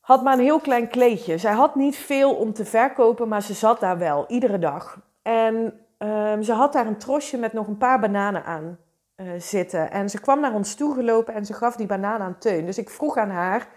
had 0.00 0.22
maar 0.22 0.32
een 0.32 0.44
heel 0.44 0.60
klein 0.60 0.88
kleedje. 0.88 1.38
Zij 1.38 1.52
had 1.52 1.74
niet 1.74 1.96
veel 1.96 2.34
om 2.34 2.52
te 2.52 2.64
verkopen, 2.64 3.28
maar 3.28 3.42
ze 3.42 3.54
zat 3.54 3.80
daar 3.80 3.98
wel, 3.98 4.24
iedere 4.28 4.58
dag. 4.58 5.00
En 5.22 5.80
um, 5.98 6.42
ze 6.42 6.52
had 6.52 6.72
daar 6.72 6.86
een 6.86 6.98
trosje 6.98 7.36
met 7.36 7.52
nog 7.52 7.66
een 7.66 7.78
paar 7.78 8.00
bananen 8.00 8.44
aan 8.44 8.78
uh, 9.16 9.26
zitten. 9.38 9.90
En 9.90 10.10
ze 10.10 10.20
kwam 10.20 10.40
naar 10.40 10.54
ons 10.54 10.74
toe 10.74 10.94
gelopen 10.94 11.34
en 11.34 11.46
ze 11.46 11.52
gaf 11.54 11.76
die 11.76 11.86
banaan 11.86 12.20
aan 12.20 12.38
Teun. 12.38 12.66
Dus 12.66 12.78
ik 12.78 12.90
vroeg 12.90 13.16
aan 13.16 13.30
haar 13.30 13.68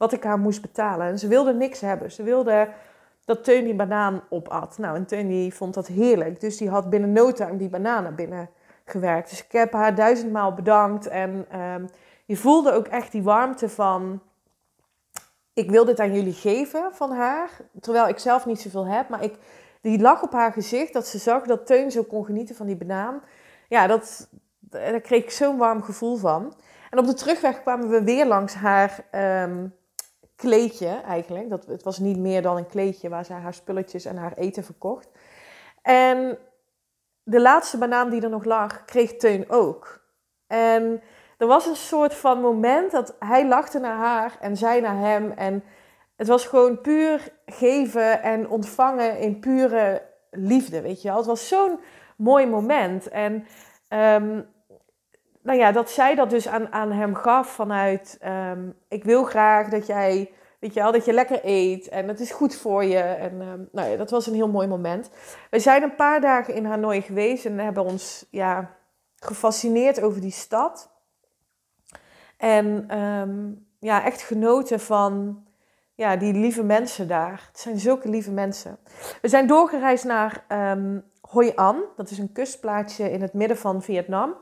wat 0.00 0.12
ik 0.12 0.24
haar 0.24 0.38
moest 0.38 0.60
betalen. 0.60 1.06
En 1.06 1.18
ze 1.18 1.28
wilde 1.28 1.54
niks 1.54 1.80
hebben. 1.80 2.12
Ze 2.12 2.22
wilde 2.22 2.68
dat 3.24 3.44
Teun 3.44 3.64
die 3.64 3.74
banaan 3.74 4.22
opat. 4.28 4.78
Nou, 4.78 4.96
en 4.96 5.06
Teun 5.06 5.28
die 5.28 5.54
vond 5.54 5.74
dat 5.74 5.86
heerlijk. 5.86 6.40
Dus 6.40 6.56
die 6.56 6.70
had 6.70 6.90
binnen 6.90 7.12
no 7.12 7.32
time 7.32 7.56
die 7.56 7.68
bananen 7.68 8.14
binnengewerkt. 8.14 9.30
Dus 9.30 9.44
ik 9.44 9.52
heb 9.52 9.72
haar 9.72 9.94
duizendmaal 9.94 10.54
bedankt. 10.54 11.06
En 11.06 11.60
um, 11.60 11.88
je 12.24 12.36
voelde 12.36 12.72
ook 12.72 12.86
echt 12.86 13.12
die 13.12 13.22
warmte 13.22 13.68
van... 13.68 14.20
Ik 15.52 15.70
wil 15.70 15.84
dit 15.84 16.00
aan 16.00 16.14
jullie 16.14 16.32
geven 16.32 16.88
van 16.92 17.12
haar. 17.12 17.50
Terwijl 17.80 18.08
ik 18.08 18.18
zelf 18.18 18.46
niet 18.46 18.60
zoveel 18.60 18.86
heb. 18.86 19.08
Maar 19.08 19.22
ik, 19.22 19.34
die 19.80 20.00
lag 20.00 20.22
op 20.22 20.32
haar 20.32 20.52
gezicht 20.52 20.92
dat 20.92 21.06
ze 21.06 21.18
zag 21.18 21.42
dat 21.46 21.66
Teun 21.66 21.90
zo 21.90 22.02
kon 22.02 22.24
genieten 22.24 22.54
van 22.54 22.66
die 22.66 22.76
banaan. 22.76 23.22
Ja, 23.68 23.86
dat, 23.86 24.28
daar 24.60 25.00
kreeg 25.00 25.22
ik 25.22 25.30
zo'n 25.30 25.56
warm 25.56 25.82
gevoel 25.82 26.16
van. 26.16 26.54
En 26.90 26.98
op 26.98 27.06
de 27.06 27.14
terugweg 27.14 27.62
kwamen 27.62 27.88
we 27.88 28.04
weer 28.04 28.26
langs 28.26 28.54
haar 28.54 29.04
um, 29.44 29.78
kleedje 30.40 30.88
eigenlijk. 30.88 31.50
Dat, 31.50 31.66
het 31.66 31.82
was 31.82 31.98
niet 31.98 32.18
meer 32.18 32.42
dan 32.42 32.56
een 32.56 32.66
kleedje 32.66 33.08
waar 33.08 33.24
ze 33.24 33.32
haar 33.32 33.54
spulletjes 33.54 34.04
en 34.04 34.16
haar 34.16 34.32
eten 34.32 34.64
verkocht. 34.64 35.08
En 35.82 36.38
de 37.22 37.40
laatste 37.40 37.78
banaan 37.78 38.10
die 38.10 38.22
er 38.22 38.30
nog 38.30 38.44
lag, 38.44 38.84
kreeg 38.84 39.16
Teun 39.16 39.50
ook. 39.50 40.00
En 40.46 41.02
er 41.38 41.46
was 41.46 41.66
een 41.66 41.76
soort 41.76 42.14
van 42.14 42.40
moment 42.40 42.90
dat 42.90 43.16
hij 43.18 43.48
lachte 43.48 43.78
naar 43.78 43.96
haar 43.96 44.36
en 44.40 44.56
zij 44.56 44.80
naar 44.80 44.98
hem. 44.98 45.30
En 45.30 45.64
het 46.16 46.28
was 46.28 46.46
gewoon 46.46 46.80
puur 46.80 47.32
geven 47.46 48.22
en 48.22 48.48
ontvangen 48.48 49.18
in 49.18 49.40
pure 49.40 50.02
liefde, 50.30 50.80
weet 50.80 51.02
je 51.02 51.08
wel. 51.08 51.16
Het 51.16 51.26
was 51.26 51.48
zo'n 51.48 51.80
mooi 52.16 52.46
moment. 52.46 53.08
En 53.08 53.46
um, 53.88 54.46
nou 55.42 55.58
ja, 55.58 55.72
dat 55.72 55.90
zij 55.90 56.14
dat 56.14 56.30
dus 56.30 56.48
aan, 56.48 56.72
aan 56.72 56.92
hem 56.92 57.14
gaf 57.14 57.48
vanuit... 57.48 58.18
Um, 58.26 58.74
ik 58.88 59.04
wil 59.04 59.24
graag 59.24 59.68
dat 59.68 59.86
jij, 59.86 60.32
weet 60.58 60.74
je 60.74 60.80
wel, 60.80 60.92
dat 60.92 61.04
je 61.04 61.12
lekker 61.12 61.40
eet 61.42 61.88
en 61.88 62.08
het 62.08 62.20
is 62.20 62.30
goed 62.30 62.56
voor 62.56 62.84
je. 62.84 62.98
En 62.98 63.40
um, 63.40 63.68
nou 63.72 63.88
ja, 63.90 63.96
dat 63.96 64.10
was 64.10 64.26
een 64.26 64.34
heel 64.34 64.48
mooi 64.48 64.66
moment. 64.66 65.10
We 65.50 65.58
zijn 65.58 65.82
een 65.82 65.94
paar 65.94 66.20
dagen 66.20 66.54
in 66.54 66.64
Hanoi 66.64 67.00
geweest 67.02 67.44
en 67.44 67.58
hebben 67.58 67.84
ons 67.84 68.26
ja, 68.30 68.76
gefascineerd 69.16 70.00
over 70.00 70.20
die 70.20 70.30
stad. 70.30 70.90
En 72.36 72.98
um, 72.98 73.66
ja, 73.78 74.04
echt 74.04 74.22
genoten 74.22 74.80
van 74.80 75.44
ja, 75.94 76.16
die 76.16 76.32
lieve 76.32 76.62
mensen 76.62 77.08
daar. 77.08 77.48
Het 77.48 77.60
zijn 77.60 77.78
zulke 77.78 78.08
lieve 78.08 78.30
mensen. 78.30 78.78
We 79.22 79.28
zijn 79.28 79.46
doorgereisd 79.46 80.04
naar 80.04 80.44
Hoi 81.20 81.52
An. 81.54 81.84
Dat 81.96 82.10
is 82.10 82.18
een 82.18 82.32
kustplaatsje 82.32 83.10
in 83.10 83.22
het 83.22 83.32
midden 83.32 83.56
van 83.56 83.82
Vietnam. 83.82 84.34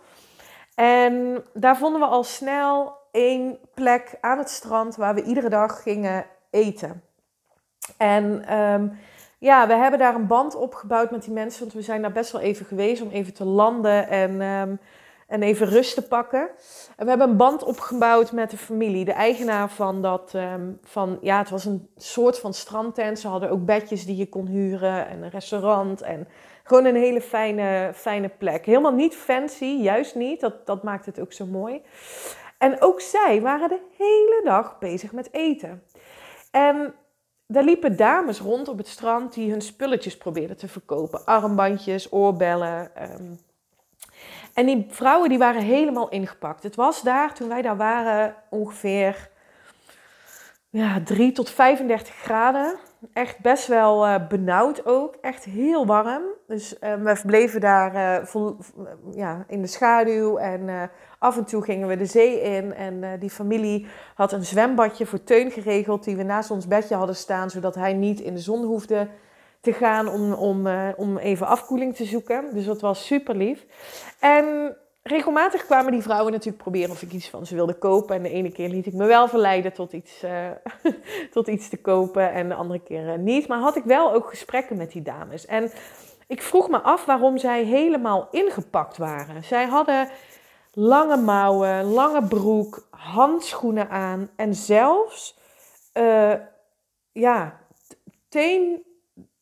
En 0.78 1.44
daar 1.54 1.76
vonden 1.76 2.00
we 2.00 2.06
al 2.06 2.24
snel 2.24 2.96
één 3.10 3.58
plek 3.74 4.18
aan 4.20 4.38
het 4.38 4.50
strand 4.50 4.96
waar 4.96 5.14
we 5.14 5.22
iedere 5.22 5.48
dag 5.48 5.82
gingen 5.82 6.26
eten. 6.50 7.02
En 7.96 8.54
um, 8.58 8.98
ja, 9.38 9.66
we 9.66 9.74
hebben 9.74 9.98
daar 9.98 10.14
een 10.14 10.26
band 10.26 10.54
opgebouwd 10.54 11.10
met 11.10 11.22
die 11.22 11.32
mensen, 11.32 11.60
want 11.60 11.72
we 11.72 11.82
zijn 11.82 12.02
daar 12.02 12.12
best 12.12 12.32
wel 12.32 12.40
even 12.40 12.66
geweest 12.66 13.02
om 13.02 13.10
even 13.10 13.34
te 13.34 13.44
landen 13.44 14.08
en 14.08 14.40
um, 14.40 14.80
en 15.28 15.42
even 15.42 15.66
rust 15.66 15.94
te 15.94 16.02
pakken. 16.02 16.48
En 16.96 17.04
we 17.04 17.08
hebben 17.08 17.28
een 17.28 17.36
band 17.36 17.62
opgebouwd 17.62 18.32
met 18.32 18.50
de 18.50 18.56
familie. 18.56 19.04
De 19.04 19.12
eigenaar 19.12 19.70
van 19.70 20.02
dat, 20.02 20.32
um, 20.34 20.78
van, 20.82 21.18
ja, 21.20 21.38
het 21.38 21.50
was 21.50 21.64
een 21.64 21.88
soort 21.96 22.38
van 22.38 22.54
strandtent. 22.54 23.18
Ze 23.18 23.28
hadden 23.28 23.50
ook 23.50 23.64
bedjes 23.64 24.06
die 24.06 24.16
je 24.16 24.28
kon 24.28 24.46
huren 24.46 25.08
en 25.08 25.22
een 25.22 25.30
restaurant 25.30 26.02
en 26.02 26.28
gewoon 26.68 26.84
een 26.84 26.96
hele 26.96 27.20
fijne, 27.20 27.90
fijne 27.94 28.28
plek. 28.28 28.66
Helemaal 28.66 28.92
niet 28.92 29.16
fancy, 29.16 29.64
juist 29.64 30.14
niet. 30.14 30.40
Dat, 30.40 30.66
dat 30.66 30.82
maakt 30.82 31.06
het 31.06 31.20
ook 31.20 31.32
zo 31.32 31.46
mooi. 31.46 31.82
En 32.58 32.80
ook 32.80 33.00
zij 33.00 33.40
waren 33.40 33.68
de 33.68 33.80
hele 33.96 34.40
dag 34.44 34.78
bezig 34.78 35.12
met 35.12 35.32
eten. 35.32 35.82
En 36.50 36.94
daar 37.46 37.64
liepen 37.64 37.96
dames 37.96 38.40
rond 38.40 38.68
op 38.68 38.78
het 38.78 38.88
strand 38.88 39.34
die 39.34 39.50
hun 39.50 39.62
spulletjes 39.62 40.16
probeerden 40.16 40.56
te 40.56 40.68
verkopen. 40.68 41.24
Armbandjes, 41.24 42.12
oorbellen, 42.12 42.90
um, 43.02 43.38
en 44.54 44.66
die 44.66 44.86
vrouwen 44.88 45.28
die 45.28 45.38
waren 45.38 45.62
helemaal 45.62 46.08
ingepakt. 46.08 46.62
Het 46.62 46.74
was 46.76 47.02
daar, 47.02 47.34
toen 47.34 47.48
wij 47.48 47.62
daar 47.62 47.76
waren, 47.76 48.34
ongeveer 48.50 49.30
ja, 50.70 51.02
3 51.04 51.32
tot 51.32 51.50
35 51.50 52.14
graden. 52.14 52.78
Echt 53.12 53.38
best 53.38 53.66
wel 53.66 54.06
uh, 54.06 54.28
benauwd 54.28 54.86
ook. 54.86 55.14
Echt 55.20 55.44
heel 55.44 55.86
warm. 55.86 56.22
Dus 56.46 56.76
uh, 56.80 56.94
we 56.94 57.16
verbleven 57.16 57.60
daar 57.60 57.94
uh, 57.94 58.26
vol, 58.26 58.56
ja, 59.10 59.44
in 59.48 59.62
de 59.62 59.66
schaduw. 59.66 60.36
En 60.36 60.90
af 61.18 61.36
en 61.36 61.44
toe 61.44 61.62
gingen 61.62 61.88
we 61.88 61.96
de 61.96 62.06
zee 62.06 62.40
in. 62.40 62.74
En 62.74 63.18
die 63.18 63.30
familie 63.30 63.86
had 64.14 64.32
een 64.32 64.44
zwembadje 64.44 65.06
voor 65.06 65.24
Teun 65.24 65.50
geregeld. 65.50 66.04
Die 66.04 66.16
we 66.16 66.22
naast 66.22 66.50
ons 66.50 66.66
bedje 66.66 66.94
hadden 66.94 67.16
staan. 67.16 67.50
Zodat 67.50 67.74
hij 67.74 67.92
niet 67.92 68.20
in 68.20 68.34
de 68.34 68.40
zon 68.40 68.64
hoefde 68.64 69.08
te 69.60 69.72
gaan 69.72 70.08
om, 70.08 70.32
om, 70.32 70.68
om 70.96 71.18
even 71.18 71.46
afkoeling 71.46 71.96
te 71.96 72.04
zoeken. 72.04 72.54
Dus 72.54 72.64
dat 72.64 72.80
was 72.80 73.06
super 73.06 73.36
lief. 73.36 73.66
En 74.20 74.76
regelmatig 75.08 75.64
kwamen 75.64 75.92
die 75.92 76.02
vrouwen 76.02 76.32
natuurlijk 76.32 76.62
proberen 76.62 76.90
of 76.90 77.02
ik 77.02 77.12
iets 77.12 77.28
van 77.28 77.46
ze 77.46 77.54
wilde 77.54 77.74
kopen. 77.74 78.16
En 78.16 78.22
de 78.22 78.30
ene 78.30 78.52
keer 78.52 78.68
liet 78.68 78.86
ik 78.86 78.92
me 78.92 79.06
wel 79.06 79.28
verleiden 79.28 79.72
tot 79.72 79.92
iets, 79.92 80.24
uh, 80.24 80.50
tot 81.32 81.48
iets 81.48 81.68
te 81.68 81.76
kopen 81.76 82.32
en 82.32 82.48
de 82.48 82.54
andere 82.54 82.80
keer 82.80 83.06
uh, 83.06 83.14
niet. 83.14 83.48
Maar 83.48 83.58
had 83.58 83.76
ik 83.76 83.84
wel 83.84 84.12
ook 84.12 84.28
gesprekken 84.28 84.76
met 84.76 84.92
die 84.92 85.02
dames. 85.02 85.46
En 85.46 85.70
ik 86.26 86.42
vroeg 86.42 86.68
me 86.68 86.80
af 86.80 87.04
waarom 87.04 87.38
zij 87.38 87.64
helemaal 87.64 88.28
ingepakt 88.30 88.96
waren. 88.96 89.44
Zij 89.44 89.66
hadden 89.66 90.08
lange 90.72 91.16
mouwen, 91.16 91.84
lange 91.84 92.22
broek, 92.22 92.86
handschoenen 92.90 93.90
aan 93.90 94.30
en 94.36 94.54
zelfs 94.54 95.36
ja, 97.12 97.60
teen 98.28 98.82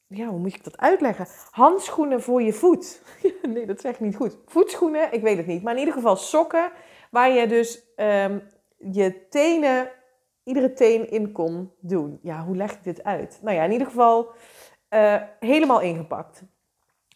ja, 0.09 0.27
hoe 0.27 0.39
moet 0.39 0.55
ik 0.55 0.65
dat 0.65 0.79
uitleggen? 0.79 1.27
Handschoenen 1.51 2.23
voor 2.23 2.43
je 2.43 2.53
voet. 2.53 3.03
nee, 3.49 3.67
dat 3.67 3.81
zeg 3.81 3.93
ik 3.93 4.01
niet 4.01 4.17
goed. 4.17 4.39
Voetschoenen, 4.47 5.13
ik 5.13 5.23
weet 5.23 5.37
het 5.37 5.47
niet. 5.47 5.63
Maar 5.63 5.73
in 5.73 5.79
ieder 5.79 5.95
geval 5.95 6.17
sokken 6.17 6.73
waar 7.11 7.31
je 7.31 7.47
dus 7.47 7.83
um, 7.97 8.43
je 8.77 9.29
tenen, 9.29 9.91
iedere 10.43 10.73
teen 10.73 11.11
in 11.11 11.33
kon 11.33 11.73
doen. 11.81 12.19
Ja, 12.23 12.45
hoe 12.45 12.57
leg 12.57 12.73
ik 12.73 12.85
dit 12.85 13.05
uit? 13.05 13.39
Nou 13.43 13.57
ja, 13.57 13.65
in 13.65 13.73
ieder 13.73 13.87
geval 13.87 14.33
uh, 14.91 15.23
helemaal 15.41 15.81
ingepakt. 15.81 16.43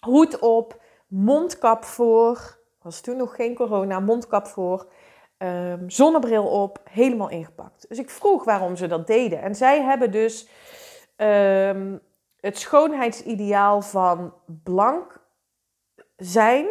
Hoed 0.01 0.39
op, 0.39 0.83
mondkap 1.07 1.85
voor. 1.85 2.59
Was 2.83 3.01
toen 3.01 3.17
nog 3.17 3.35
geen 3.35 3.55
corona, 3.55 4.01
mondkap 4.01 4.47
voor. 4.47 4.93
Um, 5.39 5.91
zonnebril 5.91 6.47
op, 6.47 6.81
helemaal 6.91 7.31
ingepakt. 7.31 7.89
Dus 7.89 7.99
ik 7.99 8.11
vroeg 8.11 8.45
waarom 8.45 8.77
ze 8.77 8.87
dat 8.87 9.07
deden. 9.07 9.43
En 9.43 9.55
zij 9.55 9.83
hebben 9.83 10.11
dus 10.11 10.49
um, 11.17 12.01
het 12.41 12.59
schoonheidsideaal 12.59 13.83
van 13.83 14.35
blank 14.63 15.21
zijn, 16.17 16.67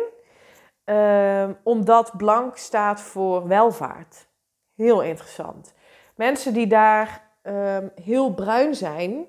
uh, 0.86 1.50
omdat 1.64 2.18
blank 2.18 2.58
staat 2.58 3.02
voor 3.02 3.48
welvaart. 3.48 4.28
Heel 4.76 5.02
interessant. 5.02 5.74
Mensen 6.16 6.54
die 6.54 6.68
daar 6.68 7.28
uh, 7.44 7.78
heel 8.02 8.34
bruin 8.34 8.76
zijn, 8.76 9.26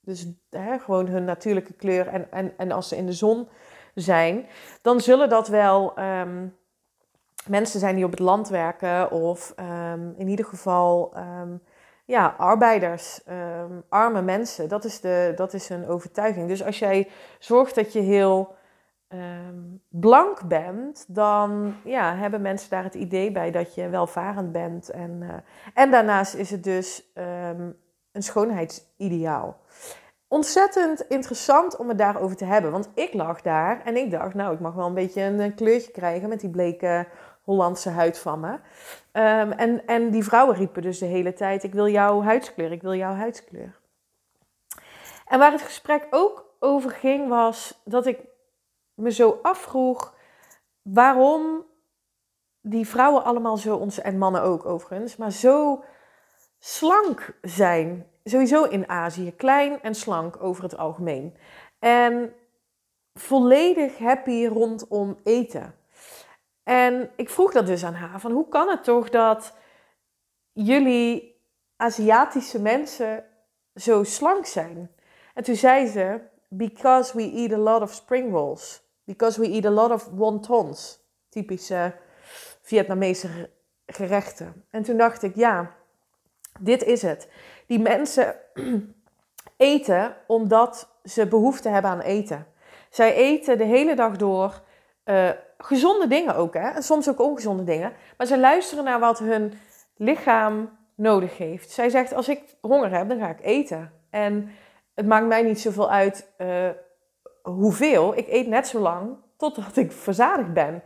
dus 0.00 0.26
hè, 0.50 0.78
gewoon 0.78 1.06
hun 1.06 1.24
natuurlijke 1.24 1.72
kleur 1.72 2.08
en, 2.08 2.32
en, 2.32 2.52
en 2.56 2.72
als 2.72 2.88
ze 2.88 2.96
in 2.96 3.06
de 3.06 3.12
zon 3.12 3.48
zijn, 3.94 4.46
dan 4.82 5.00
zullen 5.00 5.28
dat 5.28 5.48
wel 5.48 5.98
um, 5.98 6.56
mensen 7.46 7.80
zijn 7.80 7.94
die 7.94 8.04
op 8.04 8.10
het 8.10 8.20
land 8.20 8.48
werken 8.48 9.10
of 9.10 9.54
in 10.16 10.28
ieder 10.28 10.44
geval 10.44 11.14
ja, 12.12 12.34
arbeiders, 12.38 13.20
um, 13.28 13.82
arme 13.88 14.22
mensen. 14.22 14.68
Dat 14.68 14.84
is, 14.84 15.00
de, 15.00 15.32
dat 15.36 15.54
is 15.54 15.68
een 15.68 15.88
overtuiging. 15.88 16.48
Dus 16.48 16.64
als 16.64 16.78
jij 16.78 17.08
zorgt 17.38 17.74
dat 17.74 17.92
je 17.92 18.00
heel 18.00 18.54
um, 19.08 19.82
blank 19.88 20.48
bent, 20.48 21.04
dan 21.08 21.74
ja, 21.84 22.16
hebben 22.16 22.42
mensen 22.42 22.70
daar 22.70 22.84
het 22.84 22.94
idee 22.94 23.32
bij 23.32 23.50
dat 23.50 23.74
je 23.74 23.88
welvarend 23.88 24.52
bent. 24.52 24.90
En, 24.90 25.18
uh, 25.22 25.30
en 25.74 25.90
daarnaast 25.90 26.34
is 26.34 26.50
het 26.50 26.64
dus 26.64 27.12
um, 27.14 27.76
een 28.12 28.22
schoonheidsideaal. 28.22 29.56
ontzettend 30.28 31.00
interessant 31.08 31.76
om 31.76 31.88
het 31.88 31.98
daarover 31.98 32.36
te 32.36 32.44
hebben. 32.44 32.70
Want 32.70 32.88
ik 32.94 33.14
lag 33.14 33.40
daar 33.40 33.82
en 33.84 33.96
ik 33.96 34.10
dacht, 34.10 34.34
nou, 34.34 34.54
ik 34.54 34.60
mag 34.60 34.74
wel 34.74 34.86
een 34.86 34.94
beetje 34.94 35.22
een 35.22 35.54
kleurtje 35.54 35.92
krijgen 35.92 36.28
met 36.28 36.40
die 36.40 36.50
bleke 36.50 37.06
Hollandse 37.42 37.90
huid 37.90 38.18
van 38.18 38.40
me. 38.40 38.58
Ehm, 39.12 39.50
en, 39.50 39.86
en 39.86 40.10
die 40.10 40.24
vrouwen 40.24 40.56
riepen 40.56 40.82
dus 40.82 40.98
de 40.98 41.06
hele 41.06 41.32
tijd: 41.32 41.62
Ik 41.62 41.72
wil 41.72 41.88
jouw 41.88 42.22
huidskleur, 42.22 42.72
ik 42.72 42.82
wil 42.82 42.94
jouw 42.94 43.14
huidskleur. 43.14 43.80
En 45.26 45.38
waar 45.38 45.52
het 45.52 45.62
gesprek 45.62 46.06
ook 46.10 46.54
over 46.58 46.90
ging, 46.90 47.28
was 47.28 47.80
dat 47.84 48.06
ik 48.06 48.20
me 48.94 49.10
zo 49.10 49.38
afvroeg 49.42 50.14
waarom 50.82 51.64
die 52.60 52.88
vrouwen 52.88 53.24
allemaal 53.24 53.56
zo, 53.56 53.76
ons, 53.76 54.00
en 54.00 54.18
mannen 54.18 54.42
ook 54.42 54.66
overigens, 54.66 55.16
maar 55.16 55.32
zo 55.32 55.84
slank 56.58 57.38
zijn. 57.42 58.06
Sowieso 58.24 58.64
in 58.64 58.88
Azië, 58.88 59.34
klein 59.36 59.82
en 59.82 59.94
slank 59.94 60.42
over 60.42 60.62
het 60.62 60.76
algemeen. 60.76 61.36
En 61.78 62.34
volledig 63.14 63.98
happy 63.98 64.46
rondom 64.46 65.18
eten. 65.24 65.74
En 66.62 67.10
ik 67.16 67.30
vroeg 67.30 67.52
dat 67.52 67.66
dus 67.66 67.84
aan 67.84 67.94
haar, 67.94 68.20
van 68.20 68.32
hoe 68.32 68.48
kan 68.48 68.68
het 68.68 68.84
toch 68.84 69.10
dat 69.10 69.54
jullie 70.52 71.40
Aziatische 71.76 72.60
mensen 72.60 73.24
zo 73.74 74.04
slank 74.04 74.46
zijn? 74.46 74.90
En 75.34 75.42
toen 75.42 75.56
zei 75.56 75.86
ze, 75.86 76.20
because 76.48 77.16
we 77.16 77.32
eat 77.32 77.52
a 77.52 77.58
lot 77.58 77.82
of 77.82 77.92
spring 77.92 78.32
rolls. 78.32 78.82
Because 79.04 79.40
we 79.40 79.48
eat 79.48 79.64
a 79.64 79.70
lot 79.70 79.90
of 79.90 80.04
wontons. 80.04 81.00
Typische 81.28 81.94
Vietnamese 82.62 83.50
gerechten. 83.86 84.64
En 84.70 84.82
toen 84.82 84.96
dacht 84.96 85.22
ik, 85.22 85.34
ja, 85.34 85.74
dit 86.60 86.82
is 86.82 87.02
het. 87.02 87.28
Die 87.66 87.78
mensen 87.78 88.36
eten 89.56 90.16
omdat 90.26 90.88
ze 91.04 91.26
behoefte 91.26 91.68
hebben 91.68 91.90
aan 91.90 92.00
eten. 92.00 92.46
Zij 92.90 93.14
eten 93.14 93.58
de 93.58 93.64
hele 93.64 93.94
dag 93.94 94.16
door 94.16 94.62
uh, 95.04 95.30
gezonde 95.58 96.06
dingen 96.06 96.36
ook, 96.36 96.54
hè? 96.54 96.68
En 96.68 96.82
soms 96.82 97.08
ook 97.08 97.20
ongezonde 97.20 97.64
dingen. 97.64 97.92
Maar 98.16 98.26
ze 98.26 98.38
luisteren 98.38 98.84
naar 98.84 99.00
wat 99.00 99.18
hun 99.18 99.52
lichaam 99.96 100.78
nodig 100.94 101.38
heeft. 101.38 101.70
Zij 101.70 101.88
zegt: 101.88 102.14
Als 102.14 102.28
ik 102.28 102.42
honger 102.60 102.90
heb, 102.90 103.08
dan 103.08 103.18
ga 103.18 103.28
ik 103.28 103.40
eten. 103.42 103.92
En 104.10 104.50
het 104.94 105.06
maakt 105.06 105.26
mij 105.26 105.42
niet 105.42 105.60
zoveel 105.60 105.90
uit 105.90 106.32
uh, 106.38 106.68
hoeveel. 107.42 108.16
Ik 108.16 108.28
eet 108.28 108.46
net 108.46 108.66
zo 108.66 108.78
lang 108.78 109.16
totdat 109.36 109.76
ik 109.76 109.92
verzadigd 109.92 110.52
ben. 110.52 110.82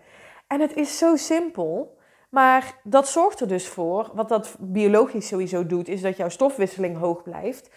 En 0.47 0.61
het 0.61 0.77
is 0.77 0.99
zo 0.99 1.17
simpel. 1.17 1.95
Maar 2.31 2.75
dat 2.83 3.09
zorgt 3.09 3.41
er 3.41 3.49
dus 3.49 3.69
voor, 3.69 4.11
wat 4.15 4.29
dat 4.29 4.57
biologisch 4.61 5.29
sowieso 5.29 5.67
doet, 5.67 5.89
is 5.89 6.01
dat 6.01 6.17
jouw 6.17 6.29
stofwisseling 6.29 6.99
hoog 6.99 7.23
blijft. 7.23 7.71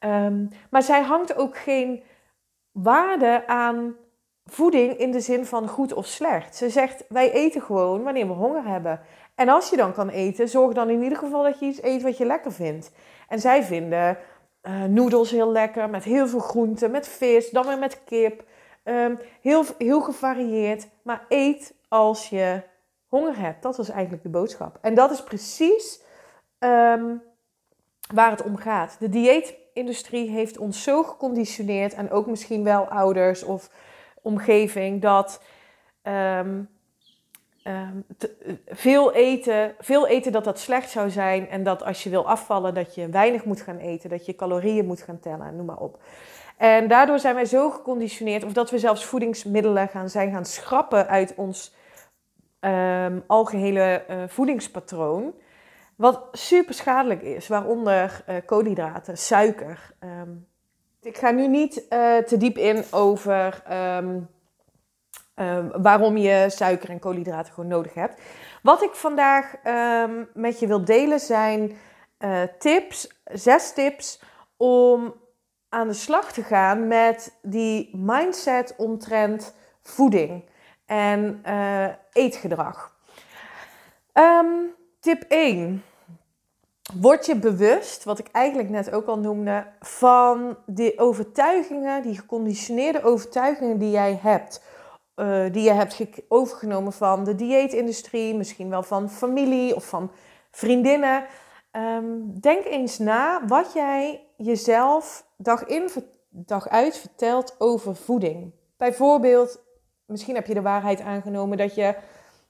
Um, 0.00 0.48
maar 0.70 0.82
zij 0.82 1.02
hangt 1.02 1.36
ook 1.36 1.56
geen 1.56 2.02
waarde 2.72 3.46
aan 3.46 3.96
voeding 4.52 4.98
in 4.98 5.10
de 5.10 5.20
zin 5.20 5.46
van 5.46 5.68
goed 5.68 5.92
of 5.92 6.06
slecht. 6.06 6.56
Ze 6.56 6.70
zegt, 6.70 7.04
wij 7.08 7.32
eten 7.32 7.62
gewoon 7.62 8.02
wanneer 8.02 8.26
we 8.26 8.32
honger 8.32 8.64
hebben. 8.64 9.00
En 9.34 9.48
als 9.48 9.70
je 9.70 9.76
dan 9.76 9.92
kan 9.92 10.08
eten, 10.08 10.48
zorg 10.48 10.74
dan 10.74 10.90
in 10.90 11.02
ieder 11.02 11.18
geval 11.18 11.42
dat 11.42 11.58
je 11.58 11.66
iets 11.66 11.82
eet 11.82 12.02
wat 12.02 12.16
je 12.16 12.24
lekker 12.24 12.52
vindt. 12.52 12.90
En 13.28 13.40
zij 13.40 13.62
vinden 13.62 14.18
uh, 14.62 14.84
noedels 14.84 15.30
heel 15.30 15.52
lekker, 15.52 15.90
met 15.90 16.04
heel 16.04 16.28
veel 16.28 16.40
groenten, 16.40 16.90
met 16.90 17.08
vis, 17.08 17.50
dan 17.50 17.66
weer 17.66 17.78
met 17.78 18.04
kip. 18.04 18.44
Um, 18.84 19.18
heel, 19.40 19.64
heel 19.78 20.00
gevarieerd. 20.00 20.88
Maar 21.02 21.24
eet 21.28 21.74
als 21.88 22.28
je 22.28 22.62
honger 23.06 23.38
hebt. 23.38 23.62
Dat 23.62 23.76
was 23.76 23.88
eigenlijk 23.88 24.22
de 24.22 24.28
boodschap. 24.28 24.78
En 24.80 24.94
dat 24.94 25.10
is 25.10 25.22
precies 25.22 26.00
um, 26.58 27.22
waar 28.14 28.30
het 28.30 28.42
om 28.42 28.56
gaat. 28.56 28.96
De 28.98 29.08
dieetindustrie 29.08 30.30
heeft 30.30 30.58
ons 30.58 30.82
zo 30.82 31.02
geconditioneerd, 31.02 31.94
en 31.94 32.10
ook 32.10 32.26
misschien 32.26 32.64
wel 32.64 32.84
ouders 32.84 33.42
of 33.42 33.70
omgeving 34.22 35.02
dat 35.02 35.42
um, 36.02 36.68
te, 38.18 38.58
veel, 38.66 39.12
eten, 39.12 39.74
veel 39.78 40.06
eten 40.06 40.32
dat 40.32 40.44
dat 40.44 40.58
slecht 40.58 40.90
zou 40.90 41.10
zijn 41.10 41.48
en 41.48 41.62
dat 41.62 41.84
als 41.84 42.02
je 42.02 42.10
wil 42.10 42.28
afvallen 42.28 42.74
dat 42.74 42.94
je 42.94 43.08
weinig 43.08 43.44
moet 43.44 43.60
gaan 43.60 43.78
eten, 43.78 44.10
dat 44.10 44.26
je 44.26 44.34
calorieën 44.34 44.86
moet 44.86 45.02
gaan 45.02 45.20
tellen, 45.20 45.56
noem 45.56 45.66
maar 45.66 45.76
op. 45.76 46.02
En 46.56 46.88
daardoor 46.88 47.18
zijn 47.18 47.34
wij 47.34 47.44
zo 47.44 47.70
geconditioneerd, 47.70 48.44
of 48.44 48.52
dat 48.52 48.70
we 48.70 48.78
zelfs 48.78 49.04
voedingsmiddelen 49.04 49.88
gaan 49.88 50.08
zijn 50.08 50.32
gaan 50.32 50.44
schrappen 50.44 51.08
uit 51.08 51.34
ons 51.34 51.74
um, 52.60 53.24
algehele 53.26 54.04
uh, 54.10 54.22
voedingspatroon. 54.26 55.34
Wat 55.96 56.28
super 56.32 56.74
schadelijk 56.74 57.22
is, 57.22 57.48
waaronder 57.48 58.24
uh, 58.28 58.36
koolhydraten, 58.46 59.18
suiker. 59.18 59.94
Ik 61.02 61.16
ga 61.16 61.30
nu 61.30 61.48
niet 61.48 61.76
uh, 61.90 62.16
te 62.16 62.36
diep 62.36 62.58
in 62.58 62.84
over 62.90 63.62
um, 63.70 64.28
um, 65.36 65.82
waarom 65.82 66.16
je 66.16 66.46
suiker 66.48 66.90
en 66.90 66.98
koolhydraten 66.98 67.52
gewoon 67.52 67.70
nodig 67.70 67.94
hebt. 67.94 68.20
Wat 68.62 68.82
ik 68.82 68.94
vandaag 68.94 69.54
um, 69.64 70.28
met 70.34 70.58
je 70.58 70.66
wil 70.66 70.84
delen 70.84 71.20
zijn 71.20 71.76
uh, 72.18 72.42
tips, 72.58 73.08
zes 73.24 73.72
tips 73.72 74.22
om 74.56 75.14
aan 75.68 75.88
de 75.88 75.94
slag 75.94 76.32
te 76.32 76.42
gaan 76.42 76.86
met 76.88 77.38
die 77.42 77.96
mindset 77.96 78.74
omtrent 78.76 79.54
voeding 79.82 80.50
en 80.86 81.42
uh, 81.46 81.88
eetgedrag. 82.12 82.96
tip 85.00 85.22
1. 85.28 85.82
Word 87.00 87.26
je 87.26 87.36
bewust, 87.36 88.04
wat 88.04 88.18
ik 88.18 88.28
eigenlijk 88.32 88.68
net 88.68 88.92
ook 88.92 89.06
al 89.06 89.18
noemde, 89.18 89.66
van 89.80 90.56
die 90.66 90.98
overtuigingen, 90.98 92.02
die 92.02 92.18
geconditioneerde 92.18 93.02
overtuigingen 93.02 93.78
die 93.78 93.90
jij 93.90 94.18
hebt. 94.22 94.62
Uh, 95.16 95.44
die 95.52 95.62
je 95.62 95.72
hebt 95.72 96.00
overgenomen 96.28 96.92
van 96.92 97.24
de 97.24 97.34
dieetindustrie, 97.34 98.34
misschien 98.34 98.70
wel 98.70 98.82
van 98.82 99.10
familie 99.10 99.74
of 99.74 99.84
van 99.84 100.10
vriendinnen. 100.50 101.24
Um, 101.72 102.40
denk 102.40 102.64
eens 102.64 102.98
na 102.98 103.46
wat 103.46 103.72
jij 103.72 104.26
jezelf 104.36 105.26
dag 105.36 105.64
in, 105.64 105.88
dag 106.28 106.68
uit 106.68 106.96
vertelt 106.96 107.54
over 107.58 107.96
voeding. 107.96 108.52
Bijvoorbeeld, 108.76 109.60
misschien 110.06 110.34
heb 110.34 110.46
je 110.46 110.54
de 110.54 110.62
waarheid 110.62 111.00
aangenomen 111.00 111.58
dat 111.58 111.74
je 111.74 111.94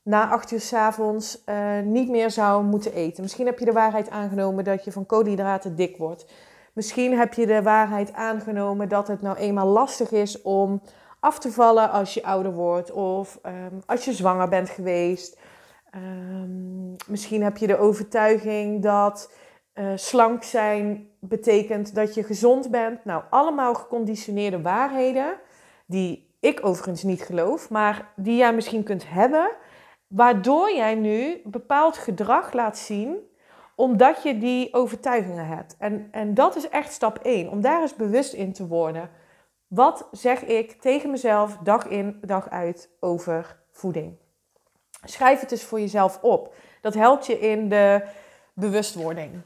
na 0.02 0.28
acht 0.28 0.50
uur 0.50 0.60
s 0.60 0.72
avonds 0.72 1.42
uh, 1.46 1.80
niet 1.84 2.08
meer 2.08 2.30
zou 2.30 2.64
moeten 2.64 2.92
eten. 2.92 3.22
Misschien 3.22 3.46
heb 3.46 3.58
je 3.58 3.64
de 3.64 3.72
waarheid 3.72 4.10
aangenomen 4.10 4.64
dat 4.64 4.84
je 4.84 4.92
van 4.92 5.06
koolhydraten 5.06 5.76
dik 5.76 5.96
wordt. 5.96 6.26
Misschien 6.72 7.18
heb 7.18 7.34
je 7.34 7.46
de 7.46 7.62
waarheid 7.62 8.12
aangenomen 8.12 8.88
dat 8.88 9.08
het 9.08 9.22
nou 9.22 9.36
eenmaal 9.36 9.66
lastig 9.66 10.10
is 10.10 10.42
om 10.42 10.82
af 11.20 11.38
te 11.38 11.52
vallen 11.52 11.90
als 11.90 12.14
je 12.14 12.24
ouder 12.24 12.52
wordt 12.52 12.90
of 12.90 13.38
um, 13.46 13.82
als 13.86 14.04
je 14.04 14.12
zwanger 14.12 14.48
bent 14.48 14.70
geweest. 14.70 15.38
Um, 15.94 16.96
misschien 17.06 17.42
heb 17.42 17.56
je 17.56 17.66
de 17.66 17.78
overtuiging 17.78 18.82
dat 18.82 19.32
uh, 19.74 19.92
slank 19.94 20.42
zijn 20.42 21.08
betekent 21.20 21.94
dat 21.94 22.14
je 22.14 22.22
gezond 22.22 22.70
bent. 22.70 23.04
Nou, 23.04 23.22
allemaal 23.30 23.74
geconditioneerde 23.74 24.62
waarheden 24.62 25.34
die 25.86 26.30
ik 26.40 26.60
overigens 26.62 27.02
niet 27.02 27.22
geloof, 27.22 27.70
maar 27.70 28.12
die 28.16 28.36
jij 28.36 28.54
misschien 28.54 28.82
kunt 28.82 29.04
hebben 29.08 29.50
Waardoor 30.12 30.72
jij 30.72 30.94
nu 30.94 31.40
bepaald 31.44 31.96
gedrag 31.96 32.52
laat 32.52 32.78
zien 32.78 33.30
omdat 33.74 34.22
je 34.22 34.38
die 34.38 34.74
overtuigingen 34.74 35.46
hebt. 35.46 35.76
En, 35.78 36.08
en 36.10 36.34
dat 36.34 36.56
is 36.56 36.68
echt 36.68 36.92
stap 36.92 37.18
1, 37.18 37.50
om 37.50 37.60
daar 37.60 37.80
eens 37.80 37.94
bewust 37.94 38.32
in 38.32 38.52
te 38.52 38.66
worden. 38.66 39.10
Wat 39.66 40.08
zeg 40.10 40.44
ik 40.44 40.80
tegen 40.80 41.10
mezelf 41.10 41.56
dag 41.56 41.86
in, 41.86 42.18
dag 42.20 42.50
uit 42.50 42.90
over 43.00 43.58
voeding? 43.70 44.16
Schrijf 45.04 45.40
het 45.40 45.52
eens 45.52 45.64
voor 45.64 45.80
jezelf 45.80 46.18
op. 46.22 46.54
Dat 46.80 46.94
helpt 46.94 47.26
je 47.26 47.38
in 47.38 47.68
de 47.68 48.04
bewustwording. 48.54 49.40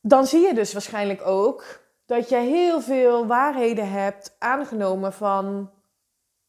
Dan 0.00 0.26
zie 0.26 0.46
je 0.46 0.54
dus 0.54 0.72
waarschijnlijk 0.72 1.26
ook 1.26 1.80
dat 2.06 2.28
je 2.28 2.36
heel 2.36 2.80
veel 2.80 3.26
waarheden 3.26 3.90
hebt 3.90 4.36
aangenomen 4.38 5.12
van 5.12 5.70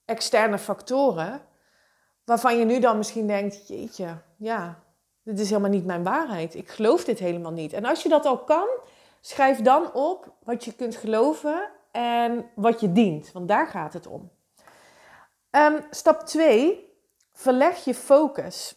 externe 0.06 0.58
factoren 0.58 1.48
waarvan 2.30 2.58
je 2.58 2.66
nu 2.66 2.80
dan 2.80 2.98
misschien 2.98 3.28
denkt, 3.28 3.68
jeetje, 3.68 4.18
ja, 4.38 4.80
dit 5.24 5.40
is 5.40 5.50
helemaal 5.50 5.70
niet 5.70 5.86
mijn 5.86 6.04
waarheid. 6.04 6.56
Ik 6.56 6.70
geloof 6.70 7.04
dit 7.04 7.20
helemaal 7.20 7.52
niet. 7.52 7.74
En 7.74 7.86
als 7.86 8.04
je 8.04 8.10
dat 8.10 8.26
al 8.26 8.38
kan, 8.38 8.68
schrijf 9.22 9.62
dan 9.62 9.94
op 9.94 10.34
wat 10.44 10.66
je 10.66 10.74
kunt 10.74 10.96
geloven 10.96 11.70
en 11.92 12.50
wat 12.56 12.80
je 12.80 12.92
dient, 12.92 13.32
want 13.32 13.48
daar 13.48 13.68
gaat 13.68 13.94
het 13.94 14.08
om. 14.08 14.32
Um, 15.52 15.80
stap 15.90 16.22
2, 16.22 16.94
verleg 17.32 17.84
je 17.84 17.94
focus. 17.94 18.76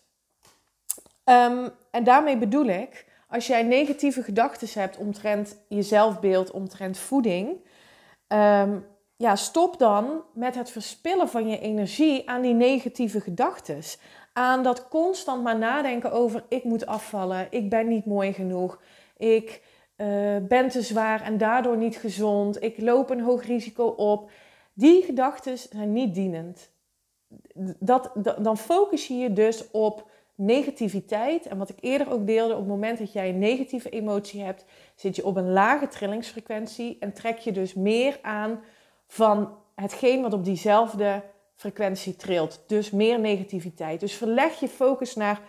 Um, 1.25 1.71
en 1.91 2.05
daarmee 2.05 2.39
bedoel 2.39 2.67
ik, 2.67 3.07
als 3.29 3.47
jij 3.47 3.63
negatieve 3.63 4.23
gedachten 4.23 4.81
hebt 4.81 4.97
omtrent 4.97 5.57
je 5.69 5.83
zelfbeeld, 5.83 6.51
omtrent 6.51 6.99
voeding, 6.99 7.67
um, 8.29 8.87
ja, 9.23 9.37
stop 9.37 9.79
dan 9.79 10.23
met 10.35 10.55
het 10.55 10.71
verspillen 10.71 11.29
van 11.29 11.49
je 11.49 11.59
energie 11.59 12.29
aan 12.29 12.43
die 12.43 12.55
negatieve 12.55 13.21
gedachten. 13.21 13.81
Aan 14.33 14.63
dat 14.63 14.89
constant 14.89 15.43
maar 15.43 15.59
nadenken 15.59 16.13
over 16.13 16.45
ik 16.49 16.65
moet 16.65 16.87
afvallen, 16.87 17.47
ik 17.51 17.71
ben 17.71 17.89
niet 17.89 18.07
mooi 18.07 18.33
genoeg, 18.33 18.81
ik 19.17 19.63
uh, 19.97 20.37
ben 20.49 20.69
te 20.69 20.83
zwaar 20.83 21.23
en 21.23 21.39
daardoor 21.39 21.77
niet 21.77 21.97
gezond. 21.97 22.63
Ik 22.63 22.81
loop 22.81 23.11
een 23.11 23.21
hoog 23.21 23.47
risico 23.47 23.85
op. 23.87 24.31
Die 24.73 25.03
gedachten 25.03 25.59
zijn 25.59 25.93
niet 25.93 26.15
dienend. 26.15 26.71
Dat, 27.79 28.13
dan 28.39 28.57
focus 28.57 29.07
je 29.07 29.15
je 29.15 29.33
dus 29.33 29.71
op 29.71 30.11
negativiteit. 30.35 31.47
En 31.47 31.59
wat 31.59 31.69
ik 31.69 31.79
eerder 31.81 32.13
ook 32.13 32.27
deelde, 32.27 32.53
op 32.53 32.59
het 32.59 32.69
moment 32.69 32.99
dat 32.99 33.13
jij 33.13 33.29
een 33.29 33.39
negatieve 33.39 33.91
emotie 33.91 34.43
hebt, 34.43 34.65
zit 34.95 35.17
je 35.17 35.27
op 35.27 35.37
een 35.37 35.53
lage 35.53 35.89
trillingsfrequentie 35.89 36.97
en 37.01 37.13
trek 37.13 37.39
je 37.39 37.53
dus 37.53 37.75
meer 37.75 38.19
aan 38.23 38.61
van 39.13 39.59
hetgeen 39.75 40.23
wat 40.23 40.33
op 40.33 40.45
diezelfde 40.45 41.23
frequentie 41.55 42.17
trilt. 42.17 42.61
Dus 42.67 42.91
meer 42.91 43.21
negativiteit. 43.21 44.01
Dus 44.01 44.15
verleg 44.15 44.61
je 44.61 44.69
focus 44.69 45.15
naar 45.15 45.41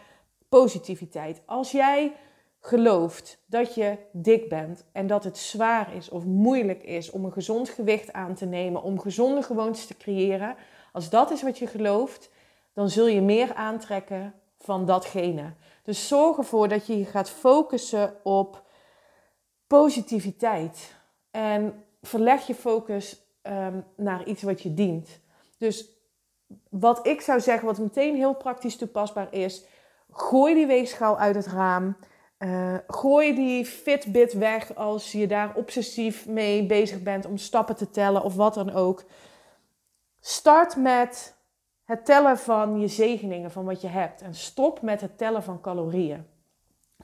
positiviteit. 0.50 1.42
Als 1.46 1.72
jij 1.72 2.16
gelooft 2.60 3.44
dat 3.46 3.76
je 3.76 3.98
dik 4.12 4.50
bent 4.50 4.86
en 4.92 5.08
dat 5.08 5.24
het 5.24 5.38
zwaar 5.38 5.96
is 5.96 6.10
of 6.10 6.26
moeilijk 6.26 6.84
is 6.84 7.12
om 7.12 7.26
een 7.26 7.32
gezond 7.32 7.70
gewicht 7.70 8.14
aan 8.14 8.34
te 8.34 8.46
nemen, 8.46 8.84
om 8.84 9.00
gezonde 9.00 9.42
gewoontes 9.42 9.86
te 9.86 9.98
creëren, 9.98 10.56
als 10.92 11.10
dat 11.10 11.32
is 11.32 11.42
wat 11.42 11.58
je 11.58 11.68
gelooft, 11.68 12.30
dan 12.74 12.90
zul 12.90 13.08
je 13.08 13.22
meer 13.22 13.54
aantrekken 13.54 14.34
van 14.60 14.86
datgene. 14.86 15.54
Dus 15.84 16.08
zorg 16.08 16.38
ervoor 16.38 16.68
dat 16.68 16.88
je 16.88 16.98
je 16.98 17.06
gaat 17.06 17.30
focussen 17.30 18.16
op 18.24 18.64
positiviteit 19.68 20.96
en 21.32 21.84
verleg 22.02 22.48
je 22.48 22.56
focus 22.56 23.23
ehm, 23.44 23.80
naar 23.96 24.26
iets 24.26 24.44
wat 24.44 24.62
je 24.62 24.74
dient. 24.74 25.20
Dus 25.58 25.88
wat 26.70 27.08
ik 27.08 27.22
zou 27.22 27.40
zeggen, 27.40 27.66
wat 27.66 27.78
meteen 27.78 28.16
heel 28.16 28.36
praktisch 28.36 28.76
toepasbaar 28.76 29.34
is, 29.34 29.66
gooi 30.12 30.54
die 30.54 30.68
weegschaal 30.68 31.18
uit 31.18 31.36
het 31.36 31.48
raam. 31.48 31.98
Uh, 32.40 32.76
gooi 32.88 33.36
die 33.36 33.66
Fitbit 33.66 34.34
weg 34.34 34.76
als 34.76 35.12
je 35.12 35.28
daar 35.28 35.56
obsessief 35.56 36.28
mee 36.28 36.66
bezig 36.66 37.04
bent 37.04 37.26
om 37.26 37.38
stappen 37.38 37.76
te 37.76 37.90
tellen 37.90 38.24
of 38.24 38.36
wat 38.36 38.54
dan 38.54 38.72
ook. 38.72 39.04
Start 40.20 40.76
met 40.76 41.36
het 41.84 42.06
tellen 42.06 42.38
van 42.38 42.80
je 42.80 42.88
zegeningen, 42.88 43.52
van 43.52 43.66
wat 43.66 43.82
je 43.82 43.88
hebt. 43.88 44.22
En 44.22 44.36
stop 44.36 44.82
met 44.82 45.02
het 45.02 45.18
tellen 45.18 45.44
van 45.44 45.62
calorieën. 45.62 46.26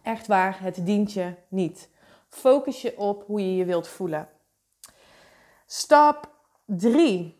Echt 0.02 0.28
waar, 0.28 0.62
het 0.62 0.86
dient 0.86 1.14
je 1.14 1.34
niet. 1.48 1.90
Focus 2.30 2.82
je 2.82 2.98
op 2.98 3.24
hoe 3.26 3.42
je 3.42 3.56
je 3.56 3.66
wilt 3.66 3.88
voelen. 3.88 4.30
Stap 5.72 6.30
3. 6.66 7.38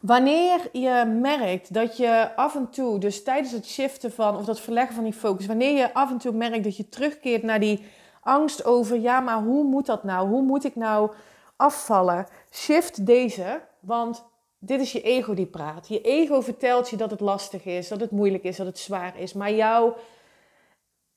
Wanneer 0.00 0.68
je 0.72 1.04
merkt 1.20 1.74
dat 1.74 1.96
je 1.96 2.36
af 2.36 2.54
en 2.54 2.70
toe, 2.70 2.98
dus 2.98 3.22
tijdens 3.22 3.52
het 3.52 3.66
shiften 3.66 4.12
van 4.12 4.36
of 4.36 4.44
dat 4.44 4.60
verleggen 4.60 4.94
van 4.94 5.04
die 5.04 5.12
focus, 5.12 5.46
wanneer 5.46 5.76
je 5.76 5.94
af 5.94 6.10
en 6.10 6.18
toe 6.18 6.32
merkt 6.32 6.64
dat 6.64 6.76
je 6.76 6.88
terugkeert 6.88 7.42
naar 7.42 7.60
die 7.60 7.84
angst 8.20 8.64
over, 8.64 9.00
ja, 9.00 9.20
maar 9.20 9.42
hoe 9.42 9.64
moet 9.64 9.86
dat 9.86 10.04
nou? 10.04 10.28
Hoe 10.28 10.42
moet 10.42 10.64
ik 10.64 10.76
nou 10.76 11.10
afvallen? 11.56 12.26
Shift 12.50 13.06
deze, 13.06 13.60
want 13.80 14.24
dit 14.58 14.80
is 14.80 14.92
je 14.92 15.02
ego 15.02 15.34
die 15.34 15.46
praat. 15.46 15.88
Je 15.88 16.00
ego 16.00 16.40
vertelt 16.40 16.90
je 16.90 16.96
dat 16.96 17.10
het 17.10 17.20
lastig 17.20 17.64
is, 17.64 17.88
dat 17.88 18.00
het 18.00 18.10
moeilijk 18.10 18.44
is, 18.44 18.56
dat 18.56 18.66
het 18.66 18.78
zwaar 18.78 19.18
is, 19.18 19.32
maar 19.32 19.52
jouw 19.52 19.96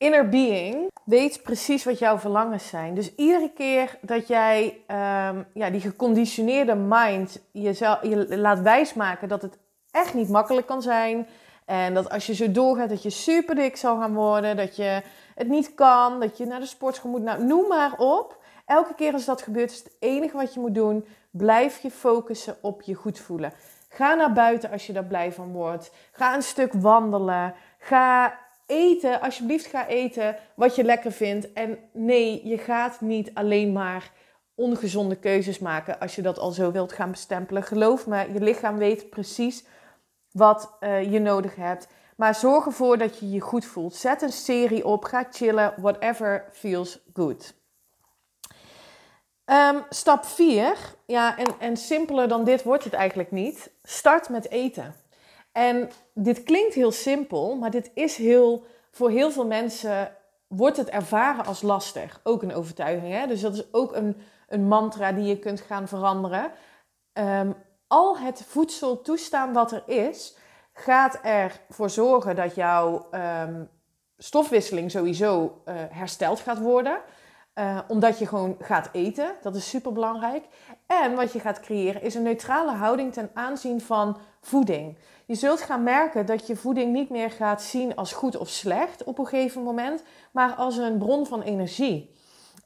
inner 0.01 0.29
being 0.29 0.87
weet 1.03 1.43
precies 1.43 1.83
wat 1.83 1.99
jouw 1.99 2.17
verlangens 2.17 2.67
zijn. 2.67 2.93
Dus 2.93 3.15
iedere 3.15 3.51
keer 3.53 3.97
dat 4.01 4.27
jij 4.27 4.63
um, 4.65 5.45
ja, 5.53 5.69
die 5.69 5.81
geconditioneerde 5.81 6.75
mind 6.75 7.41
jezelf, 7.51 8.01
je 8.01 8.37
laat 8.37 8.61
wijsmaken 8.61 9.27
dat 9.27 9.41
het 9.41 9.57
echt 9.91 10.13
niet 10.13 10.29
makkelijk 10.29 10.67
kan 10.67 10.81
zijn. 10.81 11.27
En 11.65 11.93
dat 11.93 12.09
als 12.09 12.25
je 12.25 12.33
zo 12.33 12.51
doorgaat, 12.51 12.89
dat 12.89 13.03
je 13.03 13.09
super 13.09 13.55
dik 13.55 13.75
zal 13.75 13.99
gaan 13.99 14.13
worden. 14.13 14.57
Dat 14.57 14.75
je 14.75 15.01
het 15.35 15.47
niet 15.47 15.73
kan. 15.73 16.19
Dat 16.19 16.37
je 16.37 16.45
naar 16.45 16.59
de 16.59 16.65
sportschool 16.65 17.11
moet. 17.11 17.21
Nou, 17.21 17.43
noem 17.43 17.67
maar 17.67 17.93
op. 17.97 18.37
Elke 18.65 18.93
keer 18.95 19.13
als 19.13 19.25
dat 19.25 19.41
gebeurt, 19.41 19.71
is 19.71 19.77
het 19.77 19.95
enige 19.99 20.37
wat 20.37 20.53
je 20.53 20.59
moet 20.59 20.75
doen. 20.75 21.05
Blijf 21.31 21.81
je 21.81 21.91
focussen 21.91 22.57
op 22.61 22.81
je 22.81 22.93
goed 22.93 23.19
voelen. 23.19 23.53
Ga 23.89 24.13
naar 24.13 24.33
buiten 24.33 24.71
als 24.71 24.87
je 24.87 24.93
daar 24.93 25.05
blij 25.05 25.31
van 25.31 25.51
wordt. 25.51 25.91
Ga 26.11 26.35
een 26.35 26.43
stuk 26.43 26.73
wandelen. 26.73 27.53
Ga 27.77 28.39
eten, 28.71 29.21
alsjeblieft 29.21 29.65
ga 29.65 29.87
eten 29.87 30.35
wat 30.55 30.75
je 30.75 30.83
lekker 30.83 31.11
vindt. 31.11 31.53
En 31.53 31.77
nee, 31.93 32.47
je 32.47 32.57
gaat 32.57 33.01
niet 33.01 33.31
alleen 33.33 33.71
maar 33.71 34.11
ongezonde 34.55 35.15
keuzes 35.15 35.59
maken 35.59 35.99
als 35.99 36.15
je 36.15 36.21
dat 36.21 36.39
al 36.39 36.51
zo 36.51 36.71
wilt 36.71 36.93
gaan 36.93 37.11
bestempelen. 37.11 37.63
Geloof 37.63 38.07
me, 38.07 38.33
je 38.33 38.41
lichaam 38.41 38.77
weet 38.77 39.09
precies 39.09 39.65
wat 40.31 40.77
uh, 40.79 41.11
je 41.11 41.19
nodig 41.19 41.55
hebt. 41.55 41.87
Maar 42.15 42.35
zorg 42.35 42.65
ervoor 42.65 42.97
dat 42.97 43.19
je 43.19 43.31
je 43.31 43.39
goed 43.39 43.65
voelt. 43.65 43.95
Zet 43.95 44.21
een 44.21 44.31
serie 44.31 44.85
op, 44.85 45.03
ga 45.03 45.27
chillen, 45.31 45.73
whatever 45.77 46.45
feels 46.51 46.99
good. 47.13 47.53
Um, 49.45 49.83
stap 49.89 50.25
4, 50.25 50.75
ja, 51.05 51.37
en, 51.37 51.53
en 51.59 51.77
simpeler 51.77 52.27
dan 52.27 52.43
dit 52.43 52.63
wordt 52.63 52.83
het 52.83 52.93
eigenlijk 52.93 53.31
niet. 53.31 53.71
Start 53.83 54.29
met 54.29 54.49
eten. 54.49 54.95
En 55.51 55.89
dit 56.13 56.43
klinkt 56.43 56.73
heel 56.73 56.91
simpel, 56.91 57.55
maar 57.55 57.71
dit 57.71 57.91
is 57.93 58.15
heel, 58.15 58.63
voor 58.91 59.09
heel 59.09 59.31
veel 59.31 59.45
mensen 59.45 60.15
wordt 60.47 60.77
het 60.77 60.89
ervaren 60.89 61.45
als 61.45 61.61
lastig. 61.61 62.19
Ook 62.23 62.43
een 62.43 62.53
overtuiging. 62.53 63.13
Hè? 63.13 63.27
Dus 63.27 63.41
dat 63.41 63.53
is 63.53 63.73
ook 63.73 63.95
een, 63.95 64.17
een 64.47 64.67
mantra 64.67 65.11
die 65.11 65.25
je 65.25 65.39
kunt 65.39 65.61
gaan 65.61 65.87
veranderen. 65.87 66.51
Um, 67.13 67.55
al 67.87 68.17
het 68.17 68.43
voedsel 68.47 69.01
toestaan 69.01 69.53
wat 69.53 69.71
er 69.71 69.83
is, 69.85 70.37
gaat 70.73 71.19
ervoor 71.21 71.89
zorgen 71.89 72.35
dat 72.35 72.55
jouw 72.55 73.07
um, 73.11 73.69
stofwisseling 74.17 74.91
sowieso 74.91 75.61
uh, 75.65 75.75
hersteld 75.89 76.39
gaat 76.39 76.59
worden. 76.59 77.01
Uh, 77.55 77.79
omdat 77.87 78.19
je 78.19 78.27
gewoon 78.27 78.55
gaat 78.59 78.89
eten. 78.91 79.35
Dat 79.41 79.55
is 79.55 79.69
super 79.69 79.91
belangrijk. 79.93 80.45
En 80.87 81.15
wat 81.15 81.33
je 81.33 81.39
gaat 81.39 81.59
creëren 81.59 82.01
is 82.01 82.15
een 82.15 82.23
neutrale 82.23 82.71
houding 82.71 83.13
ten 83.13 83.29
aanzien 83.33 83.81
van 83.81 84.17
voeding. 84.41 84.97
Je 85.31 85.37
zult 85.37 85.61
gaan 85.61 85.83
merken 85.83 86.25
dat 86.25 86.47
je 86.47 86.55
voeding 86.55 86.93
niet 86.93 87.09
meer 87.09 87.31
gaat 87.31 87.61
zien 87.61 87.95
als 87.95 88.13
goed 88.13 88.37
of 88.37 88.49
slecht 88.49 89.03
op 89.03 89.17
een 89.17 89.27
gegeven 89.27 89.63
moment, 89.63 90.03
maar 90.31 90.53
als 90.53 90.77
een 90.77 90.97
bron 90.97 91.25
van 91.25 91.41
energie. 91.41 92.15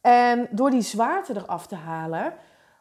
En 0.01 0.47
door 0.51 0.69
die 0.69 0.81
zwaarte 0.81 1.33
eraf 1.35 1.67
te 1.67 1.75
halen, 1.75 2.33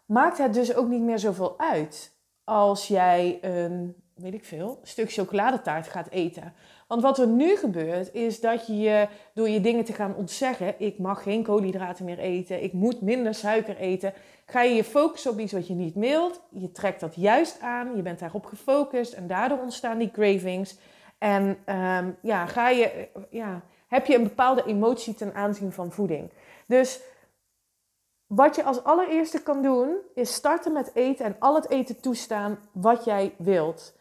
maakt 0.07 0.39
het 0.39 0.55
dus 0.55 0.75
ook 0.75 0.89
niet 0.89 1.03
meer 1.03 1.19
zoveel 1.19 1.59
uit 1.59 2.17
als 2.45 2.89
jij 2.89 3.39
een, 3.41 4.04
weet 4.15 4.35
ik 4.35 4.45
veel, 4.45 4.79
stuk 4.83 5.13
chocoladetaart 5.13 5.89
gaat 5.89 6.11
eten. 6.11 6.55
Want 6.89 7.03
wat 7.03 7.19
er 7.19 7.27
nu 7.27 7.57
gebeurt, 7.57 8.15
is 8.15 8.41
dat 8.41 8.67
je 8.67 9.09
door 9.35 9.49
je 9.49 9.61
dingen 9.61 9.85
te 9.85 9.93
gaan 9.93 10.15
ontzeggen, 10.15 10.75
ik 10.79 10.99
mag 10.99 11.23
geen 11.23 11.43
koolhydraten 11.43 12.05
meer 12.05 12.19
eten, 12.19 12.63
ik 12.63 12.73
moet 12.73 13.01
minder 13.01 13.35
suiker 13.35 13.77
eten, 13.77 14.13
ga 14.47 14.63
je 14.63 14.75
je 14.75 14.85
focussen 14.85 15.31
op 15.31 15.39
iets 15.39 15.53
wat 15.53 15.67
je 15.67 15.75
niet 15.75 15.95
wilt. 15.95 16.41
Je 16.51 16.73
trekt 16.73 17.01
dat 17.01 17.15
juist 17.15 17.61
aan, 17.61 17.97
je 17.97 18.03
bent 18.03 18.19
daarop 18.19 18.47
gefocust 18.47 19.13
en 19.13 19.27
daardoor 19.27 19.59
ontstaan 19.59 19.99
die 19.99 20.11
cravings. 20.11 20.79
En 21.19 21.45
um, 21.67 22.17
ja, 22.23 22.47
ga 22.47 22.69
je, 22.69 23.09
ja, 23.31 23.63
heb 23.89 24.07
je 24.07 24.15
een 24.15 24.23
bepaalde 24.23 24.65
emotie 24.65 25.15
ten 25.15 25.35
aanzien 25.35 25.73
van 25.73 25.93
voeding. 25.93 26.31
Dus 26.67 27.01
wat 28.27 28.57
je 28.57 28.65
als 28.65 28.85
allereerste 28.85 29.43
kan 29.43 29.63
doen, 29.63 29.97
is 30.15 30.35
starten 30.35 30.73
met 30.73 30.91
eten 30.95 31.25
en 31.25 31.37
al 31.39 31.55
het 31.55 31.71
eten 31.71 32.01
toestaan 32.01 32.59
wat 32.73 33.05
jij 33.05 33.35
wilt. 33.39 33.95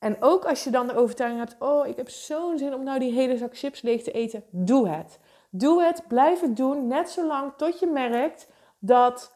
En 0.00 0.16
ook 0.20 0.44
als 0.44 0.64
je 0.64 0.70
dan 0.70 0.86
de 0.86 0.96
overtuiging 0.96 1.40
hebt, 1.40 1.56
oh, 1.58 1.86
ik 1.86 1.96
heb 1.96 2.08
zo'n 2.08 2.58
zin 2.58 2.74
om 2.74 2.84
nou 2.84 2.98
die 2.98 3.12
hele 3.12 3.36
zak 3.36 3.58
chips 3.58 3.82
leeg 3.82 4.02
te 4.02 4.10
eten, 4.10 4.44
doe 4.50 4.88
het. 4.88 5.18
Doe 5.50 5.82
het, 5.82 6.02
blijf 6.08 6.40
het 6.40 6.56
doen, 6.56 6.86
net 6.86 7.10
zolang 7.10 7.52
tot 7.56 7.78
je 7.78 7.86
merkt 7.86 8.48
dat 8.78 9.32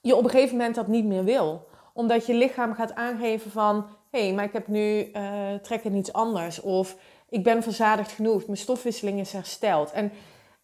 je 0.00 0.16
op 0.16 0.24
een 0.24 0.30
gegeven 0.30 0.56
moment 0.56 0.74
dat 0.74 0.86
niet 0.86 1.04
meer 1.04 1.24
wil. 1.24 1.68
Omdat 1.92 2.26
je 2.26 2.34
lichaam 2.34 2.74
gaat 2.74 2.94
aangeven 2.94 3.50
van, 3.50 3.86
hé, 4.10 4.24
hey, 4.26 4.34
maar 4.34 4.44
ik 4.44 4.52
heb 4.52 4.66
nu 4.66 5.10
uh, 5.12 5.54
trek 5.54 5.84
in 5.84 5.94
iets 5.94 6.12
anders. 6.12 6.60
Of 6.60 6.96
ik 7.28 7.42
ben 7.42 7.62
verzadigd 7.62 8.12
genoeg, 8.12 8.46
mijn 8.46 8.58
stofwisseling 8.58 9.20
is 9.20 9.32
hersteld. 9.32 9.92
En 9.92 10.12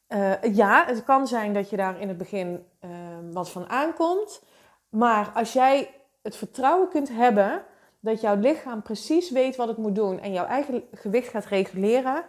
uh, 0.09 0.55
ja, 0.55 0.85
het 0.87 1.05
kan 1.05 1.27
zijn 1.27 1.53
dat 1.53 1.71
je 1.71 1.77
daar 1.77 2.01
in 2.01 2.09
het 2.09 2.19
begin 2.19 2.67
uh, 2.85 2.91
wat 3.33 3.51
van 3.51 3.69
aankomt. 3.69 4.43
Maar 4.89 5.31
als 5.35 5.53
jij 5.53 5.91
het 6.23 6.37
vertrouwen 6.37 6.89
kunt 6.89 7.09
hebben 7.09 7.63
dat 8.09 8.21
jouw 8.21 8.37
lichaam 8.37 8.83
precies 8.83 9.31
weet 9.31 9.57
wat 9.57 9.69
het 9.69 9.77
moet 9.77 9.95
doen 9.95 10.21
en 10.21 10.33
jouw 10.33 10.47
eigen 10.47 10.83
gewicht 10.93 11.29
gaat 11.29 11.45
reguleren, 11.45 12.25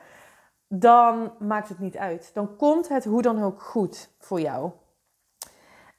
dan 0.67 1.33
maakt 1.39 1.69
het 1.69 1.79
niet 1.79 1.97
uit. 1.97 2.31
Dan 2.33 2.55
komt 2.55 2.89
het 2.89 3.05
hoe 3.05 3.21
dan 3.21 3.43
ook 3.43 3.61
goed 3.61 4.09
voor 4.19 4.41
jou. 4.41 4.71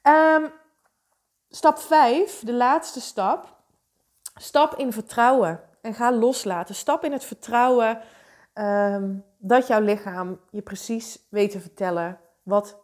Um, 0.03 0.51
stap 1.49 1.77
5, 1.77 2.39
de 2.39 2.53
laatste 2.53 3.01
stap. 3.01 3.59
Stap 4.35 4.75
in 4.75 4.93
vertrouwen 4.93 5.61
en 5.81 5.93
ga 5.93 6.11
loslaten. 6.11 6.75
Stap 6.75 7.03
in 7.03 7.11
het 7.11 7.23
vertrouwen 7.23 8.01
um, 8.53 9.25
dat 9.37 9.67
jouw 9.67 9.81
lichaam 9.81 10.39
je 10.49 10.61
precies 10.61 11.27
weet 11.29 11.51
te 11.51 11.59
vertellen 11.59 12.19
wat, 12.43 12.77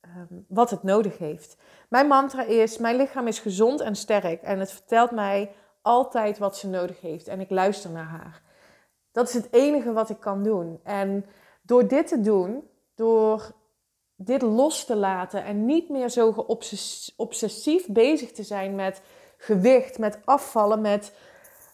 um, 0.00 0.44
wat 0.48 0.70
het 0.70 0.82
nodig 0.82 1.18
heeft. 1.18 1.56
Mijn 1.88 2.06
mantra 2.06 2.42
is: 2.42 2.78
Mijn 2.78 2.96
lichaam 2.96 3.26
is 3.26 3.38
gezond 3.38 3.80
en 3.80 3.96
sterk 3.96 4.42
en 4.42 4.58
het 4.58 4.72
vertelt 4.72 5.10
mij 5.10 5.54
altijd 5.82 6.38
wat 6.38 6.56
ze 6.56 6.68
nodig 6.68 7.00
heeft 7.00 7.28
en 7.28 7.40
ik 7.40 7.50
luister 7.50 7.90
naar 7.90 8.04
haar. 8.04 8.42
Dat 9.12 9.28
is 9.28 9.34
het 9.34 9.48
enige 9.50 9.92
wat 9.92 10.10
ik 10.10 10.20
kan 10.20 10.42
doen. 10.42 10.80
En 10.82 11.26
door 11.62 11.88
dit 11.88 12.06
te 12.06 12.20
doen, 12.20 12.68
door 12.94 13.54
dit 14.14 14.42
los 14.42 14.84
te 14.84 14.96
laten 14.96 15.44
en 15.44 15.64
niet 15.64 15.88
meer 15.88 16.08
zo 16.08 16.46
obsessief 17.16 17.86
bezig 17.86 18.32
te 18.32 18.42
zijn 18.42 18.74
met 18.74 19.02
gewicht, 19.36 19.98
met 19.98 20.18
afvallen, 20.24 20.80
met 20.80 21.12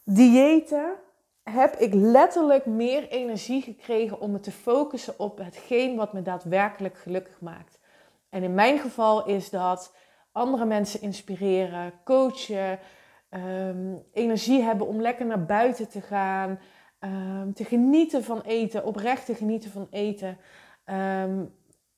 diëten, 0.05 0.95
heb 1.43 1.75
ik 1.75 1.95
letterlijk 1.95 2.67
meer 2.67 3.09
energie 3.09 3.63
gekregen 3.63 4.21
om 4.21 4.31
me 4.31 4.41
te 4.41 4.53
focussen 4.53 5.15
op 5.19 5.39
hetgeen 5.39 5.97
wat 5.97 6.13
me 6.13 6.23
daadwerkelijk 6.23 6.99
gelukkig 6.99 7.41
maakt. 7.41 7.79
En 8.29 8.43
in 8.43 8.55
mijn 8.55 8.79
geval 8.79 9.27
is 9.27 9.51
dat 9.51 9.93
andere 10.33 10.65
mensen 10.65 11.01
inspireren, 11.01 11.93
coachen, 12.05 12.79
ehm, 13.29 13.95
energie 14.13 14.63
hebben 14.63 14.87
om 14.87 15.01
lekker 15.01 15.27
naar 15.27 15.45
buiten 15.45 15.89
te 15.89 16.01
gaan, 16.01 16.59
ehm, 16.99 17.53
te 17.53 17.65
genieten 17.65 18.25
van 18.25 18.41
eten, 18.41 18.85
oprecht 18.85 19.27
te 19.27 19.35
genieten 19.35 19.71
van 19.71 19.87
eten. 19.91 20.39
Ehm, 20.85 21.45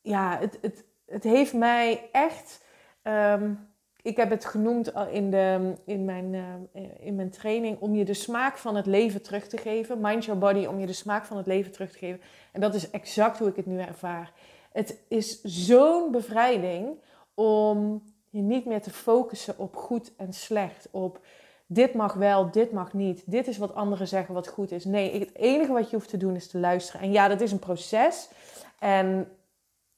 ja, 0.01 0.39
het, 0.39 0.59
het, 0.61 0.85
het 1.07 1.25
heeft 1.25 1.55
mij 1.55 2.09
echt. 2.13 2.67
Ik 4.03 4.17
heb 4.17 4.31
het 4.31 4.45
genoemd 4.45 4.93
in, 5.11 5.31
de, 5.31 5.75
in, 5.85 6.05
mijn, 6.05 6.33
uh, 6.33 6.83
in 7.01 7.15
mijn 7.15 7.31
training 7.31 7.81
om 7.81 7.95
je 7.95 8.05
de 8.05 8.15
smaak 8.15 8.59
van 8.59 8.77
het 8.77 8.87
leven 8.87 9.23
terug 9.23 9.49
te 9.49 9.57
geven. 9.57 10.01
Mind 10.01 10.25
your 10.25 10.41
body, 10.41 10.67
om 10.67 10.79
je 10.79 10.87
de 10.87 10.93
smaak 10.93 11.25
van 11.25 11.37
het 11.37 11.47
leven 11.47 11.73
terug 11.73 11.91
te 11.91 11.99
geven. 11.99 12.21
En 12.53 12.61
dat 12.61 12.75
is 12.75 12.91
exact 12.91 13.39
hoe 13.39 13.49
ik 13.49 13.57
het 13.57 13.67
nu 13.67 13.79
ervaar. 13.79 14.33
Het 14.73 15.05
is 15.09 15.41
zo'n 15.43 16.11
bevrijding 16.11 17.03
om 17.35 18.03
je 18.31 18.41
niet 18.41 18.65
meer 18.65 18.83
te 18.83 18.91
focussen 18.91 19.59
op 19.59 19.77
goed 19.77 20.13
en 20.17 20.33
slecht. 20.33 20.89
Op 20.91 21.21
dit 21.67 21.95
mag 21.95 22.15
wel, 22.15 22.51
dit 22.51 22.73
mag 22.73 22.93
niet. 22.93 23.23
Dit 23.27 23.47
is 23.47 23.59
wat 23.59 23.75
anderen 23.75 24.09
zeggen 24.09 24.35
wat 24.35 24.49
goed 24.49 24.71
is. 24.71 24.85
Nee, 24.85 25.19
het 25.19 25.35
enige 25.35 25.73
wat 25.73 25.91
je 25.91 25.97
hoeft 25.97 26.09
te 26.09 26.17
doen 26.17 26.35
is 26.35 26.49
te 26.49 26.59
luisteren. 26.59 27.01
En 27.01 27.13
ja, 27.13 27.29
dat 27.29 27.41
is 27.41 27.53
een 27.53 27.59
proces. 27.59 28.29
En, 28.79 29.29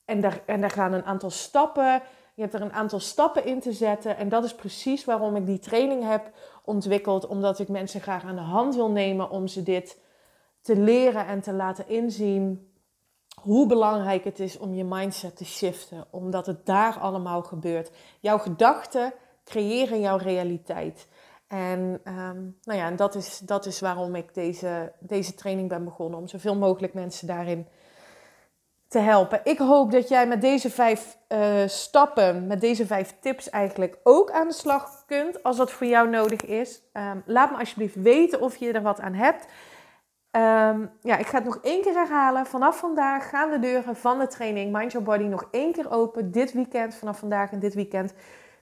en, 0.05 0.21
daar, 0.21 0.43
en 0.47 0.61
daar 0.61 0.71
gaan 0.71 0.93
een 0.93 1.05
aantal 1.05 1.31
stappen. 1.31 2.03
Je 2.35 2.43
hebt 2.43 2.55
er 2.55 2.62
een 2.62 2.73
aantal 2.73 3.01
stappen 3.01 3.45
in 3.45 3.61
te 3.61 3.73
zetten. 3.73 4.16
En 4.16 4.29
dat 4.29 4.45
is 4.45 4.55
precies 4.55 5.05
waarom 5.05 5.37
ik 5.37 5.47
die 5.47 5.59
training 5.59 6.09
heb 6.09 6.31
ontwikkeld. 6.64 7.27
Omdat 7.27 7.59
ik 7.59 7.69
mensen 7.69 8.01
graag 8.01 8.25
aan 8.25 8.37
de 8.37 8.40
hand 8.40 8.75
wil 8.75 8.90
nemen 8.90 9.31
om 9.31 9.47
ze 9.47 9.62
dit 9.62 9.99
te 10.61 10.77
leren 10.77 11.27
en 11.27 11.40
te 11.40 11.53
laten 11.53 11.88
inzien. 11.88 12.70
Hoe 13.42 13.66
belangrijk 13.66 14.24
het 14.24 14.38
is 14.40 14.59
om 14.59 14.74
je 14.74 14.85
mindset 14.85 15.37
te 15.37 15.44
shiften. 15.44 16.05
Omdat 16.11 16.46
het 16.46 16.66
daar 16.66 16.98
allemaal 16.98 17.42
gebeurt. 17.42 17.90
Jouw 18.20 18.38
gedachten 18.38 19.12
creëren 19.44 20.00
jouw 20.00 20.16
realiteit. 20.16 21.07
En 21.46 22.00
um, 22.05 22.59
nou 22.62 22.79
ja, 22.79 22.90
dat 22.90 23.14
is, 23.14 23.38
dat 23.38 23.66
is 23.66 23.81
waarom 23.81 24.14
ik 24.14 24.35
deze, 24.35 24.92
deze 24.98 25.35
training 25.35 25.68
ben 25.68 25.85
begonnen. 25.85 26.18
Om 26.18 26.29
zoveel 26.29 26.57
mogelijk 26.57 26.94
mensen 26.94 27.26
daarin 27.26 27.66
te 28.88 28.98
helpen. 28.98 29.40
Ik 29.44 29.59
hoop 29.59 29.90
dat 29.90 30.09
jij 30.09 30.26
met 30.26 30.40
deze 30.40 30.70
vijf 30.70 31.18
uh, 31.29 31.66
stappen, 31.66 32.46
met 32.46 32.61
deze 32.61 32.87
vijf 32.87 33.14
tips 33.20 33.50
eigenlijk 33.50 33.98
ook 34.03 34.31
aan 34.31 34.48
de 34.48 34.55
slag 34.55 35.05
kunt. 35.07 35.42
Als 35.42 35.57
dat 35.57 35.70
voor 35.70 35.87
jou 35.87 36.09
nodig 36.09 36.44
is. 36.44 36.83
Um, 36.92 37.22
laat 37.26 37.50
me 37.50 37.59
alsjeblieft 37.59 37.94
weten 37.94 38.40
of 38.40 38.57
je 38.57 38.72
er 38.72 38.83
wat 38.83 39.00
aan 39.00 39.14
hebt. 39.14 39.46
Um, 40.33 40.90
ja, 41.03 41.16
ik 41.16 41.27
ga 41.27 41.37
het 41.37 41.45
nog 41.45 41.59
één 41.62 41.83
keer 41.83 41.95
herhalen. 41.95 42.47
Vanaf 42.47 42.79
vandaag 42.79 43.29
gaan 43.29 43.51
de 43.51 43.59
deuren 43.59 43.97
van 43.97 44.19
de 44.19 44.27
training 44.27 44.73
Mind 44.73 44.93
Your 44.93 45.07
Body 45.07 45.25
nog 45.25 45.49
één 45.51 45.73
keer 45.73 45.90
open. 45.90 46.31
Dit 46.31 46.53
weekend, 46.53 46.95
vanaf 46.95 47.19
vandaag 47.19 47.51
en 47.51 47.59
dit 47.59 47.75
weekend 47.75 48.14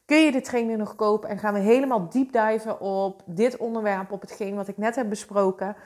kun 0.05 0.19
je 0.19 0.33
de 0.33 0.41
training 0.41 0.79
nog 0.79 0.95
kopen. 0.95 1.29
En 1.29 1.39
gaan 1.39 1.55
we 1.55 1.61
helemaal 1.61 2.09
deep 2.09 2.33
diven 2.33 2.81
op 2.81 3.23
dit 3.27 3.57
onderwerp, 3.57 4.13
op 4.13 4.21
hetgeen 4.21 4.55
wat 4.55 4.69
ik 4.69 4.77
net 4.77 4.97
heb 4.97 5.09
besproken. 5.09 5.77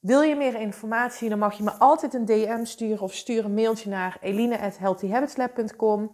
Wil 0.00 0.22
je 0.22 0.36
meer 0.36 0.54
informatie, 0.54 1.28
dan 1.28 1.38
mag 1.38 1.56
je 1.56 1.62
me 1.62 1.72
altijd 1.72 2.14
een 2.14 2.24
DM 2.24 2.64
sturen 2.64 3.02
of 3.02 3.14
stuur 3.14 3.44
een 3.44 3.54
mailtje 3.54 3.90
naar 3.90 4.16
eline.healthyhabitslab.com. 4.20 6.10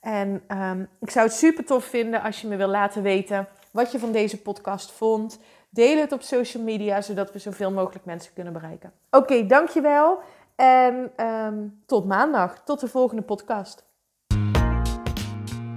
En 0.00 0.42
um, 0.48 0.88
ik 1.00 1.10
zou 1.10 1.26
het 1.26 1.34
super 1.34 1.64
tof 1.64 1.84
vinden 1.84 2.22
als 2.22 2.40
je 2.40 2.48
me 2.48 2.56
wil 2.56 2.68
laten 2.68 3.02
weten 3.02 3.48
wat 3.70 3.92
je 3.92 3.98
van 3.98 4.12
deze 4.12 4.42
podcast 4.42 4.92
vond. 4.92 5.38
Deel 5.74 5.98
het 5.98 6.12
op 6.12 6.22
social 6.22 6.62
media, 6.62 7.00
zodat 7.00 7.32
we 7.32 7.38
zoveel 7.38 7.70
mogelijk 7.70 8.04
mensen 8.04 8.32
kunnen 8.34 8.52
bereiken. 8.52 8.92
Oké, 9.10 9.46
dankjewel. 9.46 10.18
En 10.56 11.12
um, 11.26 11.82
tot 11.86 12.04
maandag. 12.04 12.62
Tot 12.64 12.80
de 12.80 12.88
volgende 12.88 13.22
podcast. 13.22 13.84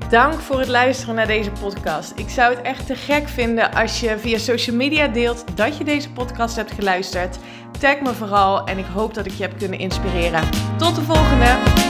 Dank 0.10 0.34
voor 0.34 0.60
het 0.60 0.68
luisteren 0.68 1.16
naar 1.16 1.28
deze 1.28 1.52
podcast. 1.52 2.20
Ik 2.20 2.30
zou 2.30 2.56
het 2.56 2.66
echt 2.66 2.86
te 2.86 2.96
gek 2.96 3.28
vinden 3.28 3.72
als 3.74 4.00
je 4.00 4.18
via 4.18 4.38
social 4.38 4.76
media 4.76 5.08
deelt 5.08 5.58
dat 5.58 5.78
je 5.78 5.84
deze 5.84 6.12
podcast 6.12 6.56
hebt 6.56 6.72
geluisterd. 6.72 7.38
Tag 7.80 8.02
me 8.02 8.14
vooral 8.14 8.68
en 8.68 8.78
ik 8.78 8.86
hoop 8.86 9.14
dat 9.14 9.26
ik 9.26 9.32
je 9.32 9.44
heb 9.44 9.58
kunnen 9.58 9.80
inspireren. 9.80 10.50
Tot 10.78 10.96
de 10.96 11.02
volgende! 11.02 11.87